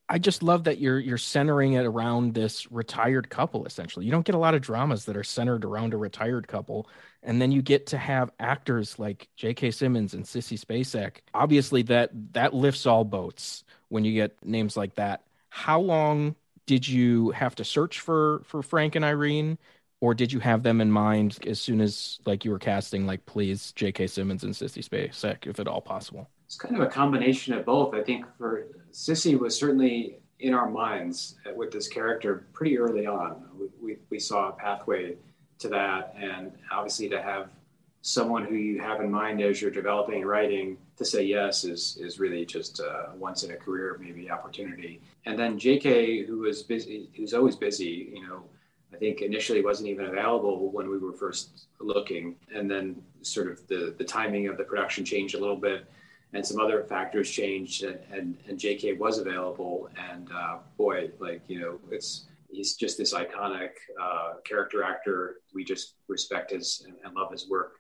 I 0.09 0.19
just 0.19 0.43
love 0.43 0.65
that 0.65 0.79
you're 0.79 0.99
you're 0.99 1.19
centering 1.19 1.75
it 1.75 1.85
around 1.85 2.35
this 2.35 2.71
retired 2.73 3.29
couple 3.29 3.67
essentially. 3.67 4.07
You 4.07 4.11
don't 4.13 4.25
get 4.25 4.35
a 4.35 4.39
lot 4.39 4.55
of 4.55 4.63
dramas 4.63 5.05
that 5.05 5.17
are 5.17 5.25
centered 5.25 5.65
around 5.65 5.93
a 5.93 5.99
retired 5.99 6.49
couple 6.49 6.89
and 7.23 7.43
then 7.43 7.53
you 7.53 7.61
get 7.63 7.87
to 7.89 7.99
have 7.99 8.31
actors 8.41 8.99
like 8.99 9.29
J.K. 9.37 9.71
Simmons 9.71 10.15
and 10.15 10.25
Sissy 10.25 10.59
Spacek. 10.59 11.19
Obviously 11.35 11.83
that 11.83 12.11
that 12.33 12.55
lifts 12.55 12.87
all 12.87 13.05
boats 13.05 13.65
when 13.89 14.05
you 14.05 14.15
get 14.15 14.43
names 14.45 14.77
like 14.77 14.95
that. 14.95 15.25
How 15.51 15.81
long 15.81 16.37
did 16.67 16.87
you 16.89 17.31
have 17.31 17.55
to 17.57 17.65
search 17.65 18.01
for 18.01 18.43
for 18.45 18.63
Frank 18.63 18.95
and 18.95 19.05
Irene 19.05 19.59
or 20.01 20.15
did 20.15 20.33
you 20.33 20.41
have 20.41 20.63
them 20.63 20.81
in 20.81 20.91
mind 20.91 21.39
as 21.47 21.61
soon 21.61 21.81
as 21.83 22.19
like 22.25 22.45
you 22.45 22.51
were 22.51 22.59
casting 22.59 23.07
like 23.07 23.27
please 23.27 23.73
J.K. 23.73 24.07
Simmons 24.07 24.43
and 24.45 24.55
Sissy 24.55 24.83
Spacek 24.83 25.47
if 25.47 25.61
at 25.61 25.69
all 25.69 25.83
possible? 25.83 26.29
It's 26.49 26.57
kind 26.57 26.75
of 26.75 26.81
a 26.81 26.87
combination 26.87 27.53
of 27.53 27.67
both. 27.67 27.95
I 27.95 28.03
think 28.03 28.25
for 28.39 28.69
Sissy 28.91 29.39
was 29.39 29.55
certainly 29.55 30.19
in 30.41 30.55
our 30.55 30.71
minds 30.71 31.35
with 31.55 31.71
this 31.71 31.89
character 31.89 32.47
pretty 32.55 32.79
early 32.79 33.05
on. 33.07 33.45
We, 33.59 33.67
we, 33.83 33.97
we, 34.09 34.19
saw 34.19 34.49
a 34.49 34.53
pathway 34.53 35.17
to 35.59 35.69
that, 35.69 36.15
and 36.19 36.51
obviously 36.73 37.07
to 37.11 37.21
have 37.21 37.51
someone 38.01 38.47
who 38.47 38.55
you 38.55 38.81
have 38.81 39.03
in 39.03 39.11
mind 39.11 39.43
as 39.43 39.61
you're 39.61 39.71
developing 39.71 40.23
and 40.23 40.27
writing 40.27 40.79
to 40.97 41.05
say 41.05 41.23
yes 41.23 41.65
is 41.65 41.99
is 42.01 42.19
really 42.19 42.47
just 42.47 42.81
a 42.81 43.11
once 43.15 43.43
in 43.43 43.51
a 43.51 43.57
career 43.57 43.99
maybe 44.01 44.31
opportunity. 44.31 45.03
And 45.27 45.39
then 45.39 45.59
J.K., 45.59 46.25
who 46.25 46.39
was 46.39 46.63
busy, 46.63 47.11
who's 47.15 47.35
always 47.35 47.57
busy, 47.57 48.11
you 48.15 48.27
know. 48.27 48.43
I 48.91 48.97
think 48.97 49.21
initially 49.21 49.63
wasn't 49.63 49.91
even 49.91 50.07
available 50.07 50.71
when 50.73 50.89
we 50.89 50.97
were 50.97 51.13
first 51.13 51.67
looking, 51.79 52.37
and 52.55 52.71
then 52.71 53.03
sort 53.21 53.51
of 53.51 53.67
the 53.67 53.95
the 53.99 54.05
timing 54.05 54.49
of 54.49 54.57
the 54.57 54.65
production 54.65 55.05
changed 55.05 55.35
a 55.35 55.39
little 55.39 55.59
bit 55.59 55.87
and 56.35 56.47
some 56.47 56.61
other 56.61 56.83
factors 56.85 57.31
changed 57.31 57.85
and, 57.85 57.99
and, 58.13 58.37
and 58.49 58.59
JK 58.59 58.99
was 58.99 59.19
available. 59.19 59.89
And 60.11 60.29
uh, 60.33 60.59
boy, 60.77 61.11
like, 61.19 61.43
you 61.49 61.61
know, 61.61 61.79
it's, 61.91 62.27
he's 62.51 62.77
just 62.77 62.99
this 62.99 63.15
iconic 63.15 63.71
uh, 64.01 64.35
character 64.45 64.83
actor. 64.83 65.37
We 65.55 65.65
just 65.65 65.95
respect 66.07 66.51
his 66.51 66.83
and, 66.87 66.97
and, 67.05 67.15
love 67.15 67.33
his 67.33 67.49
work 67.49 67.77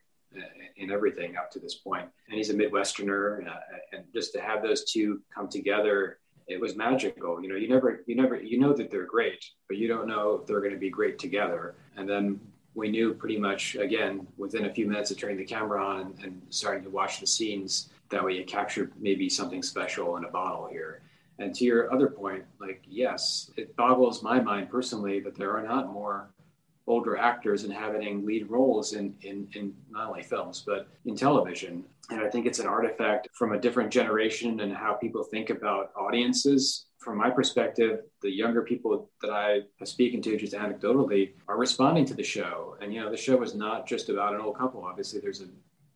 in 0.76 0.90
everything 0.90 1.37
up 1.37 1.50
to 1.50 1.59
this 1.59 1.75
point. 1.75 2.07
And 2.28 2.37
he's 2.37 2.50
a 2.50 2.55
Midwesterner. 2.55 3.47
Uh, 3.47 3.61
and 3.93 4.05
just 4.14 4.33
to 4.35 4.40
have 4.40 4.62
those 4.62 4.90
two 4.90 5.21
come 5.35 5.49
together, 5.49 6.19
it 6.47 6.61
was 6.61 6.76
magical. 6.76 7.43
You 7.43 7.49
know, 7.49 7.57
you 7.57 7.69
never, 7.69 8.02
you 8.07 8.14
never, 8.14 8.40
you 8.40 8.59
know 8.59 8.73
that 8.73 8.90
they're 8.90 9.07
great, 9.07 9.45
but 9.69 9.76
you 9.76 9.88
don't 9.88 10.07
know 10.07 10.38
if 10.40 10.47
they're 10.47 10.61
going 10.61 10.73
to 10.73 10.78
be 10.78 10.90
great 10.90 11.19
together. 11.19 11.75
And 11.97 12.09
then 12.09 12.40
we 12.75 12.88
knew 12.88 13.12
pretty 13.12 13.38
much, 13.38 13.75
again, 13.75 14.26
within 14.37 14.67
a 14.67 14.73
few 14.73 14.87
minutes 14.87 15.11
of 15.11 15.19
turning 15.19 15.37
the 15.37 15.45
camera 15.45 15.85
on 15.85 16.00
and, 16.00 16.19
and 16.23 16.43
starting 16.49 16.83
to 16.85 16.90
watch 16.90 17.21
the 17.21 17.26
scenes, 17.26 17.90
that 18.10 18.24
way 18.24 18.32
you 18.34 18.44
capture 18.44 18.90
maybe 18.98 19.28
something 19.28 19.62
special 19.62 20.16
in 20.16 20.24
a 20.24 20.28
bottle 20.28 20.66
here. 20.66 21.02
And 21.38 21.54
to 21.54 21.64
your 21.64 21.92
other 21.92 22.08
point, 22.08 22.44
like, 22.60 22.82
yes, 22.86 23.50
it 23.56 23.76
boggles 23.76 24.22
my 24.22 24.40
mind 24.40 24.70
personally 24.70 25.20
that 25.20 25.36
there 25.36 25.56
are 25.56 25.62
not 25.62 25.92
more 25.92 26.30
older 26.88 27.16
actors 27.16 27.64
inhabiting 27.64 28.24
lead 28.24 28.50
roles 28.50 28.94
in, 28.94 29.14
in, 29.20 29.46
in 29.52 29.74
not 29.90 30.08
only 30.08 30.22
films, 30.22 30.64
but 30.66 30.88
in 31.04 31.14
television. 31.14 31.84
And 32.10 32.20
I 32.20 32.30
think 32.30 32.46
it's 32.46 32.58
an 32.58 32.66
artifact 32.66 33.28
from 33.34 33.52
a 33.52 33.60
different 33.60 33.92
generation 33.92 34.60
and 34.60 34.74
how 34.74 34.94
people 34.94 35.22
think 35.22 35.50
about 35.50 35.92
audiences. 35.94 36.86
From 36.98 37.18
my 37.18 37.30
perspective, 37.30 38.00
the 38.22 38.30
younger 38.30 38.62
people 38.62 39.10
that 39.20 39.30
I 39.30 39.60
have 39.78 39.88
spoken 39.88 40.22
to 40.22 40.36
just 40.36 40.54
anecdotally 40.54 41.34
are 41.46 41.58
responding 41.58 42.06
to 42.06 42.14
the 42.14 42.24
show. 42.24 42.76
And, 42.80 42.92
you 42.92 43.00
know, 43.00 43.10
the 43.10 43.16
show 43.16 43.42
is 43.42 43.54
not 43.54 43.86
just 43.86 44.08
about 44.08 44.34
an 44.34 44.40
old 44.40 44.56
couple. 44.56 44.82
Obviously, 44.82 45.20
there's 45.20 45.42
a 45.42 45.48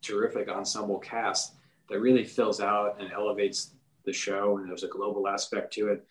terrific 0.03 0.49
ensemble 0.49 0.99
cast 0.99 1.55
that 1.93 2.01
really 2.01 2.25
fills 2.25 2.61
out 2.61 2.97
and 2.99 3.13
elevates 3.13 3.75
the 4.05 4.13
show, 4.13 4.57
and 4.59 4.69
there's 4.69 4.83
a 4.83 4.89
global 4.89 5.29
aspect 5.29 5.73
to 5.75 5.89
it. 5.89 6.05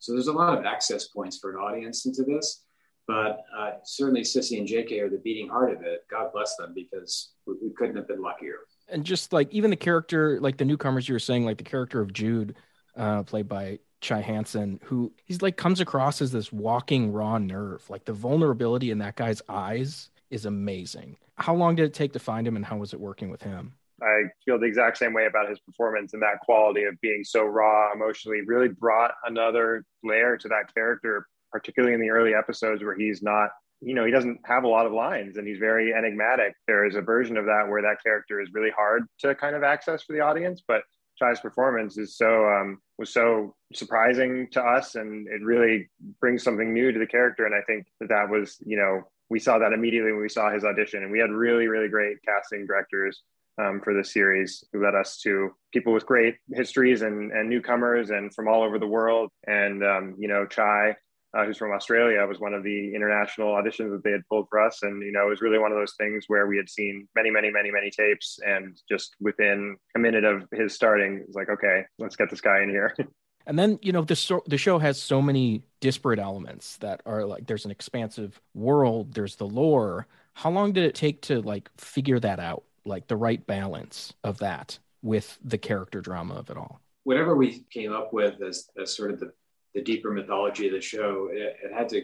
So 0.00 0.12
there's 0.12 0.26
a 0.26 0.32
lot 0.32 0.58
of 0.58 0.64
access 0.64 1.06
points 1.08 1.38
for 1.38 1.50
an 1.50 1.56
audience 1.56 2.06
into 2.06 2.24
this. 2.24 2.64
But 3.06 3.44
uh, 3.56 3.70
certainly, 3.84 4.22
Sissy 4.22 4.58
and 4.58 4.68
JK 4.68 5.00
are 5.00 5.08
the 5.08 5.18
beating 5.18 5.48
heart 5.48 5.72
of 5.72 5.82
it. 5.82 6.04
God 6.10 6.30
bless 6.32 6.56
them 6.56 6.72
because 6.74 7.30
we, 7.46 7.54
we 7.62 7.70
couldn't 7.70 7.96
have 7.96 8.06
been 8.06 8.20
luckier. 8.20 8.56
And 8.88 9.04
just 9.04 9.32
like 9.32 9.52
even 9.52 9.70
the 9.70 9.76
character, 9.76 10.40
like 10.40 10.58
the 10.58 10.64
newcomers 10.64 11.08
you 11.08 11.14
were 11.14 11.20
saying, 11.20 11.44
like 11.44 11.56
the 11.56 11.64
character 11.64 12.00
of 12.00 12.12
Jude, 12.12 12.56
uh, 12.96 13.22
played 13.22 13.48
by 13.48 13.78
Chai 14.00 14.20
Hansen, 14.20 14.80
who 14.84 15.12
he's 15.24 15.40
like 15.40 15.56
comes 15.56 15.80
across 15.80 16.20
as 16.20 16.32
this 16.32 16.52
walking 16.52 17.12
raw 17.12 17.38
nerve. 17.38 17.88
Like 17.88 18.04
the 18.04 18.12
vulnerability 18.12 18.90
in 18.90 18.98
that 18.98 19.16
guy's 19.16 19.40
eyes 19.48 20.10
is 20.30 20.44
amazing. 20.44 21.16
How 21.36 21.54
long 21.54 21.76
did 21.76 21.86
it 21.86 21.94
take 21.94 22.12
to 22.12 22.18
find 22.18 22.46
him, 22.46 22.56
and 22.56 22.64
how 22.64 22.76
was 22.76 22.92
it 22.92 23.00
working 23.00 23.30
with 23.30 23.42
him? 23.42 23.72
I 24.02 24.24
feel 24.44 24.58
the 24.58 24.66
exact 24.66 24.98
same 24.98 25.12
way 25.12 25.26
about 25.26 25.48
his 25.48 25.58
performance 25.60 26.12
and 26.14 26.22
that 26.22 26.40
quality 26.40 26.84
of 26.84 27.00
being 27.00 27.24
so 27.24 27.44
raw 27.44 27.92
emotionally 27.92 28.42
really 28.46 28.68
brought 28.68 29.12
another 29.24 29.84
layer 30.04 30.36
to 30.36 30.48
that 30.48 30.72
character, 30.74 31.26
particularly 31.50 31.94
in 31.94 32.00
the 32.00 32.10
early 32.10 32.34
episodes 32.34 32.82
where 32.82 32.96
he's 32.96 33.22
not, 33.22 33.50
you 33.80 33.94
know, 33.94 34.04
he 34.04 34.10
doesn't 34.10 34.38
have 34.44 34.64
a 34.64 34.68
lot 34.68 34.86
of 34.86 34.92
lines 34.92 35.36
and 35.36 35.46
he's 35.46 35.58
very 35.58 35.92
enigmatic. 35.94 36.54
There 36.66 36.86
is 36.86 36.94
a 36.94 37.00
version 37.00 37.36
of 37.36 37.46
that 37.46 37.66
where 37.68 37.82
that 37.82 38.02
character 38.02 38.40
is 38.40 38.50
really 38.52 38.70
hard 38.70 39.04
to 39.20 39.34
kind 39.34 39.56
of 39.56 39.62
access 39.62 40.02
for 40.02 40.12
the 40.12 40.20
audience, 40.20 40.62
but 40.66 40.82
Chai's 41.18 41.40
performance 41.40 41.98
is 41.98 42.16
so 42.16 42.48
um, 42.48 42.80
was 42.96 43.12
so 43.12 43.54
surprising 43.74 44.48
to 44.52 44.62
us, 44.62 44.94
and 44.94 45.26
it 45.26 45.42
really 45.42 45.90
brings 46.20 46.42
something 46.42 46.72
new 46.72 46.92
to 46.92 46.98
the 46.98 47.06
character. 47.06 47.44
And 47.44 47.54
I 47.54 47.60
think 47.62 47.86
that 48.00 48.08
that 48.08 48.28
was, 48.28 48.56
you 48.64 48.76
know, 48.76 49.02
we 49.28 49.40
saw 49.40 49.58
that 49.58 49.72
immediately 49.72 50.12
when 50.12 50.22
we 50.22 50.28
saw 50.28 50.52
his 50.52 50.64
audition, 50.64 51.02
and 51.02 51.10
we 51.10 51.18
had 51.18 51.30
really, 51.30 51.66
really 51.66 51.88
great 51.88 52.18
casting 52.24 52.66
directors 52.66 53.22
um, 53.58 53.80
for 53.82 53.94
this 53.94 54.12
series 54.12 54.64
who 54.72 54.82
led 54.82 54.94
us 54.94 55.18
to 55.18 55.50
people 55.72 55.92
with 55.92 56.06
great 56.06 56.36
histories 56.52 57.02
and, 57.02 57.32
and 57.32 57.48
newcomers 57.48 58.10
and 58.10 58.34
from 58.34 58.48
all 58.48 58.62
over 58.62 58.78
the 58.78 58.86
world. 58.86 59.30
And, 59.46 59.84
um, 59.84 60.14
you 60.18 60.28
know, 60.28 60.46
Chai, 60.46 60.96
uh, 61.36 61.44
who's 61.44 61.58
from 61.58 61.72
Australia, 61.72 62.24
was 62.26 62.38
one 62.38 62.54
of 62.54 62.62
the 62.62 62.94
international 62.94 63.48
auditions 63.48 63.90
that 63.90 64.02
they 64.04 64.12
had 64.12 64.26
pulled 64.30 64.46
for 64.48 64.60
us. 64.60 64.78
And, 64.82 65.02
you 65.02 65.12
know, 65.12 65.26
it 65.26 65.30
was 65.30 65.40
really 65.42 65.58
one 65.58 65.72
of 65.72 65.78
those 65.78 65.94
things 65.98 66.24
where 66.28 66.46
we 66.46 66.56
had 66.56 66.68
seen 66.68 67.08
many, 67.14 67.30
many, 67.30 67.50
many, 67.50 67.70
many 67.70 67.90
tapes. 67.90 68.38
And 68.46 68.80
just 68.90 69.14
within 69.20 69.76
a 69.96 69.98
minute 69.98 70.24
of 70.24 70.44
his 70.52 70.74
starting, 70.74 71.24
it's 71.26 71.36
like, 71.36 71.50
okay, 71.50 71.82
let's 71.98 72.16
get 72.16 72.30
this 72.30 72.40
guy 72.40 72.62
in 72.62 72.70
here. 72.70 72.94
And 73.46 73.58
then, 73.58 73.78
you 73.80 73.92
know, 73.92 74.02
the, 74.02 74.42
the 74.46 74.58
show 74.58 74.78
has 74.78 75.00
so 75.00 75.22
many 75.22 75.62
disparate 75.80 76.18
elements 76.18 76.76
that 76.78 77.00
are 77.06 77.24
like 77.24 77.46
there's 77.46 77.64
an 77.64 77.70
expansive 77.70 78.38
world, 78.52 79.14
there's 79.14 79.36
the 79.36 79.46
lore. 79.46 80.06
How 80.34 80.50
long 80.50 80.72
did 80.72 80.84
it 80.84 80.94
take 80.94 81.22
to 81.22 81.40
like 81.40 81.70
figure 81.78 82.20
that 82.20 82.40
out? 82.40 82.64
Like 82.88 83.06
the 83.06 83.16
right 83.16 83.46
balance 83.46 84.12
of 84.24 84.38
that 84.38 84.78
with 85.02 85.38
the 85.44 85.58
character 85.58 86.00
drama 86.00 86.34
of 86.34 86.50
it 86.50 86.56
all. 86.56 86.80
Whatever 87.04 87.36
we 87.36 87.64
came 87.70 87.92
up 87.92 88.12
with 88.12 88.42
as, 88.42 88.68
as 88.80 88.94
sort 88.94 89.12
of 89.12 89.20
the, 89.20 89.32
the 89.74 89.82
deeper 89.82 90.10
mythology 90.10 90.66
of 90.66 90.72
the 90.72 90.80
show 90.80 91.28
it, 91.32 91.56
it 91.62 91.72
had 91.72 91.88
to 91.90 92.02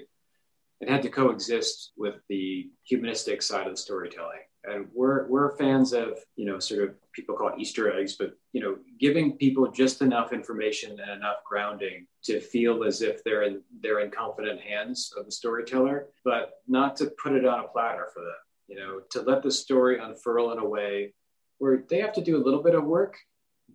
it 0.81 0.89
had 0.91 1.03
to 1.03 1.09
coexist 1.09 1.93
with 1.97 2.17
the 2.29 2.71
humanistic 2.85 3.41
side 3.41 3.67
of 3.67 3.73
the 3.73 3.77
storytelling. 3.77 4.41
And 4.65 4.87
we're 4.95 5.27
we're 5.29 5.57
fans 5.57 5.93
of 5.93 6.19
you 6.37 6.47
know 6.47 6.59
sort 6.59 6.83
of 6.83 6.95
people 7.13 7.37
call 7.37 7.53
easter 7.59 7.93
eggs 7.93 8.17
but 8.17 8.37
you 8.53 8.63
know 8.63 8.79
giving 8.99 9.37
people 9.37 9.71
just 9.71 10.01
enough 10.01 10.33
information 10.33 10.99
and 10.99 11.11
enough 11.11 11.45
grounding 11.47 12.07
to 12.25 12.41
feel 12.41 12.83
as 12.85 13.03
if 13.03 13.23
they're 13.25 13.43
in 13.43 13.63
they're 13.83 14.01
in 14.01 14.11
confident 14.11 14.61
hands 14.61 15.13
of 15.19 15.27
the 15.27 15.33
storyteller 15.33 16.07
but 16.25 16.55
not 16.67 16.97
to 16.97 17.13
put 17.23 17.35
it 17.35 17.45
on 17.45 17.61
a 17.61 17.69
platter 17.69 18.09
for 18.15 18.21
them 18.21 18.33
you 18.67 18.77
know, 18.77 19.01
to 19.11 19.23
let 19.23 19.43
the 19.43 19.51
story 19.51 19.99
unfurl 19.99 20.53
in 20.53 20.59
a 20.59 20.69
way 20.69 21.15
where 21.59 21.85
they 21.89 22.01
have 22.01 22.13
to 22.15 22.25
do 22.25 22.37
a 22.37 22.45
little 22.45 22.63
bit 22.63 22.75
of 22.75 22.85
work, 22.85 23.17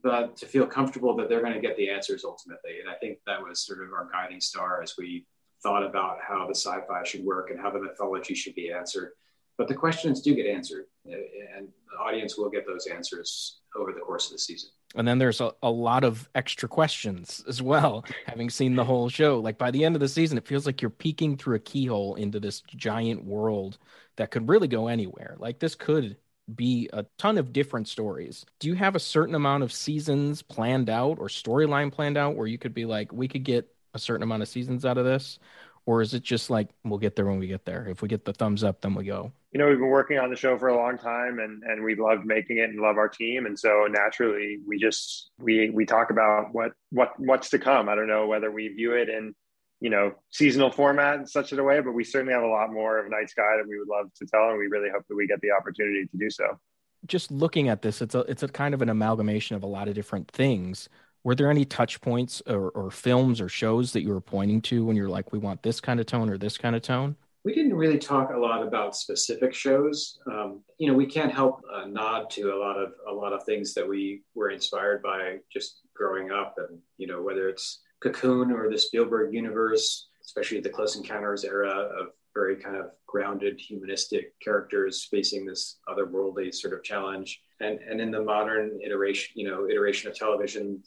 but 0.04 0.36
to 0.38 0.46
feel 0.46 0.66
comfortable 0.66 1.16
that 1.16 1.30
they're 1.30 1.42
going 1.42 1.54
to 1.54 1.62
get 1.62 1.78
the 1.78 1.90
answers 1.90 2.24
ultimately. 2.24 2.80
And 2.80 2.90
I 2.90 2.96
think 2.96 3.20
that 3.26 3.42
was 3.42 3.66
sort 3.66 3.84
of 3.84 3.94
our 3.94 4.10
guiding 4.12 4.42
star 4.42 4.82
as 4.82 4.96
we 4.98 5.26
thought 5.62 5.86
about 5.86 6.20
how 6.26 6.46
the 6.48 6.56
sci-fi 6.56 7.04
should 7.04 7.26
work 7.26 7.50
and 7.50 7.60
how 7.60 7.70
the 7.70 7.80
mythology 7.80 8.34
should 8.34 8.56
be 8.56 8.72
answered. 8.72 9.12
But 9.58 9.68
the 9.68 9.76
questions 9.76 10.22
do 10.22 10.34
get 10.36 10.46
answered, 10.46 10.86
and 11.06 11.68
the 11.92 11.98
audience 12.00 12.38
will 12.38 12.50
get 12.50 12.66
those 12.66 12.88
answers 12.88 13.60
over 13.76 13.92
the 13.92 14.00
course 14.00 14.28
of 14.28 14.32
the 14.32 14.40
season. 14.40 14.70
And 14.96 15.08
then 15.08 15.20
there's 15.20 15.40
a, 15.40 15.52
a 15.62 15.70
lot 15.70 16.04
of 16.04 16.28
extra 16.34 16.68
questions 16.68 17.44
as 17.48 17.62
well, 17.62 18.04
having 18.26 18.50
seen 18.50 18.76
the 18.76 18.84
whole 18.84 19.08
show. 19.10 19.40
Like 19.40 19.58
by 19.58 19.70
the 19.72 19.86
end 19.86 19.96
of 19.96 20.00
the 20.00 20.08
season, 20.08 20.38
it 20.38 20.48
feels 20.48 20.66
like 20.66 20.82
you're 20.82 20.90
peeking 20.90 21.38
through 21.38 21.58
a 21.58 21.60
keyhole 21.60 22.16
into 22.16 22.40
this 22.40 22.62
giant 22.76 23.24
world 23.24 23.78
that 24.16 24.32
could 24.32 24.50
really 24.50 24.68
go 24.68 24.88
anywhere. 24.88 25.36
Like 25.38 25.60
this 25.60 25.76
could 25.76 26.18
be 26.56 26.90
a 26.92 27.06
ton 27.20 27.38
of 27.38 27.54
different 27.54 27.88
stories. 27.88 28.46
Do 28.60 28.68
you 28.68 28.74
have 28.76 28.96
a 28.96 29.00
certain 29.00 29.36
amount 29.36 29.64
of 29.64 29.72
seasons 29.72 30.42
planned 30.42 30.90
out 30.90 31.20
or 31.20 31.28
storyline 31.28 31.92
planned 31.92 32.18
out 32.18 32.36
where 32.36 32.48
you 32.48 32.58
could 32.58 32.74
be 32.74 32.86
like, 32.86 33.14
we 33.14 33.28
could 33.28 33.44
get 33.44 33.72
a 33.94 34.00
certain 34.00 34.24
amount 34.24 34.42
of 34.42 34.50
seasons 34.50 34.86
out 34.86 34.98
of 34.98 35.06
this? 35.06 35.38
Or 35.86 36.02
is 36.02 36.14
it 36.14 36.24
just 36.24 36.50
like, 36.50 36.70
we'll 36.84 37.00
get 37.00 37.16
there 37.16 37.26
when 37.26 37.40
we 37.40 37.48
get 37.48 37.66
there? 37.66 37.88
If 37.88 38.02
we 38.02 38.08
get 38.08 38.26
the 38.26 38.34
thumbs 38.34 38.64
up, 38.64 38.82
then 38.82 38.94
we 38.94 39.06
go? 39.06 39.32
You 39.52 39.60
know, 39.60 39.68
we've 39.68 39.80
been 39.80 39.88
working 39.88 40.20
on 40.20 40.30
the 40.30 40.36
show 40.36 40.58
for 40.58 40.68
a 40.68 40.76
long 40.76 40.98
time 40.98 41.40
and, 41.40 41.64
and 41.64 41.84
we 41.84 41.96
love 41.96 42.26
making 42.26 42.58
it 42.58 42.70
and 42.70 42.80
love 42.80 42.98
our 42.98 43.10
team. 43.10 43.48
And 43.48 43.58
so 43.58 43.88
naturally 43.90 44.60
we 44.68 44.78
just, 44.78 45.32
we, 45.40 45.72
we 45.72 45.86
talk 45.86 46.12
about 46.12 46.54
what, 46.54 46.74
what, 46.92 47.20
what's 47.20 47.50
to 47.50 47.60
come. 47.60 47.90
I 47.90 47.96
don't 47.96 48.08
know 48.08 48.28
whether 48.28 48.52
we 48.52 48.68
view 48.68 48.94
it 48.94 49.10
in, 49.10 49.34
you 49.80 49.90
know, 49.90 50.14
seasonal 50.30 50.70
format 50.70 51.20
in 51.20 51.26
such 51.26 51.52
a 51.52 51.64
way, 51.64 51.80
but 51.80 51.94
we 51.94 52.04
certainly 52.04 52.34
have 52.34 52.44
a 52.44 52.48
lot 52.48 52.72
more 52.72 53.00
of 53.00 53.10
Night 53.10 53.30
Sky 53.30 53.58
that 53.58 53.68
we 53.68 53.80
would 53.80 53.88
love 53.88 54.14
to 54.18 54.26
tell. 54.28 54.50
And 54.50 54.60
we 54.60 54.68
really 54.68 54.90
hope 54.90 55.08
that 55.08 55.16
we 55.16 55.26
get 55.26 55.42
the 55.42 55.52
opportunity 55.52 56.06
to 56.06 56.18
do 56.18 56.30
so. 56.30 56.60
Just 57.08 57.32
looking 57.32 57.70
at 57.70 57.82
this, 57.82 58.02
it's 58.02 58.14
a, 58.14 58.20
it's 58.22 58.44
a 58.44 58.48
kind 58.48 58.76
of 58.76 58.82
an 58.82 58.90
amalgamation 58.90 59.56
of 59.56 59.64
a 59.64 59.68
lot 59.68 59.88
of 59.88 59.96
different 59.96 60.30
things 60.30 60.90
were 61.24 61.36
there 61.36 61.50
any 61.50 61.66
touch 61.66 62.00
points 62.02 62.42
or, 62.48 62.70
or 62.70 62.92
films 62.92 63.42
or 63.42 63.50
shows 63.50 63.92
that 63.94 64.02
you 64.02 64.10
were 64.10 64.22
pointing 64.22 64.62
to 64.64 64.86
when 64.86 64.96
you're 64.96 65.10
like, 65.10 65.32
we 65.32 65.40
want 65.40 65.62
this 65.64 65.80
kind 65.80 66.00
of 66.00 66.06
tone 66.06 66.30
or 66.30 66.38
this 66.38 66.58
kind 66.58 66.76
of 66.76 66.82
tone? 66.82 67.16
We 67.44 67.54
didn't 67.54 67.76
really 67.76 67.98
talk 67.98 68.32
a 68.32 68.38
lot 68.38 68.66
about 68.66 68.96
specific 68.96 69.54
shows. 69.54 70.20
Um, 70.30 70.62
you 70.78 70.88
know, 70.88 70.94
we 70.94 71.06
can't 71.06 71.32
help 71.32 71.62
uh, 71.74 71.86
nod 71.86 72.30
to 72.32 72.54
a 72.54 72.58
lot 72.58 72.78
of 72.78 72.92
a 73.08 73.14
lot 73.14 73.32
of 73.32 73.44
things 73.44 73.74
that 73.76 73.88
we 73.88 74.24
were 74.36 74.50
inspired 74.50 75.02
by 75.02 75.38
just 75.52 75.80
growing 75.96 76.32
up, 76.32 76.56
and 76.58 76.80
you 76.98 77.08
know, 77.08 77.22
whether 77.22 77.48
it's 77.48 77.80
Cocoon 78.02 78.52
or 78.52 78.70
the 78.70 78.78
Spielberg 78.78 79.34
universe, 79.34 80.10
especially 80.22 80.60
the 80.60 80.70
Close 80.70 80.98
Encounters 80.98 81.46
era 81.46 81.70
of 81.70 82.08
very 82.36 82.58
kind 82.58 82.76
of 82.76 82.88
grounded 83.08 83.60
humanistic 83.60 84.38
characters 84.40 85.08
facing 85.10 85.46
this 85.46 85.80
otherworldly 85.88 86.54
sort 86.54 86.74
of 86.74 86.84
challenge, 86.84 87.42
and 87.62 87.80
and 87.80 88.02
in 88.02 88.12
the 88.12 88.22
modern 88.22 88.80
iteration, 88.86 89.32
you 89.36 89.50
know, 89.50 89.70
iteration 89.70 90.12
of 90.12 90.18
television, 90.18 90.84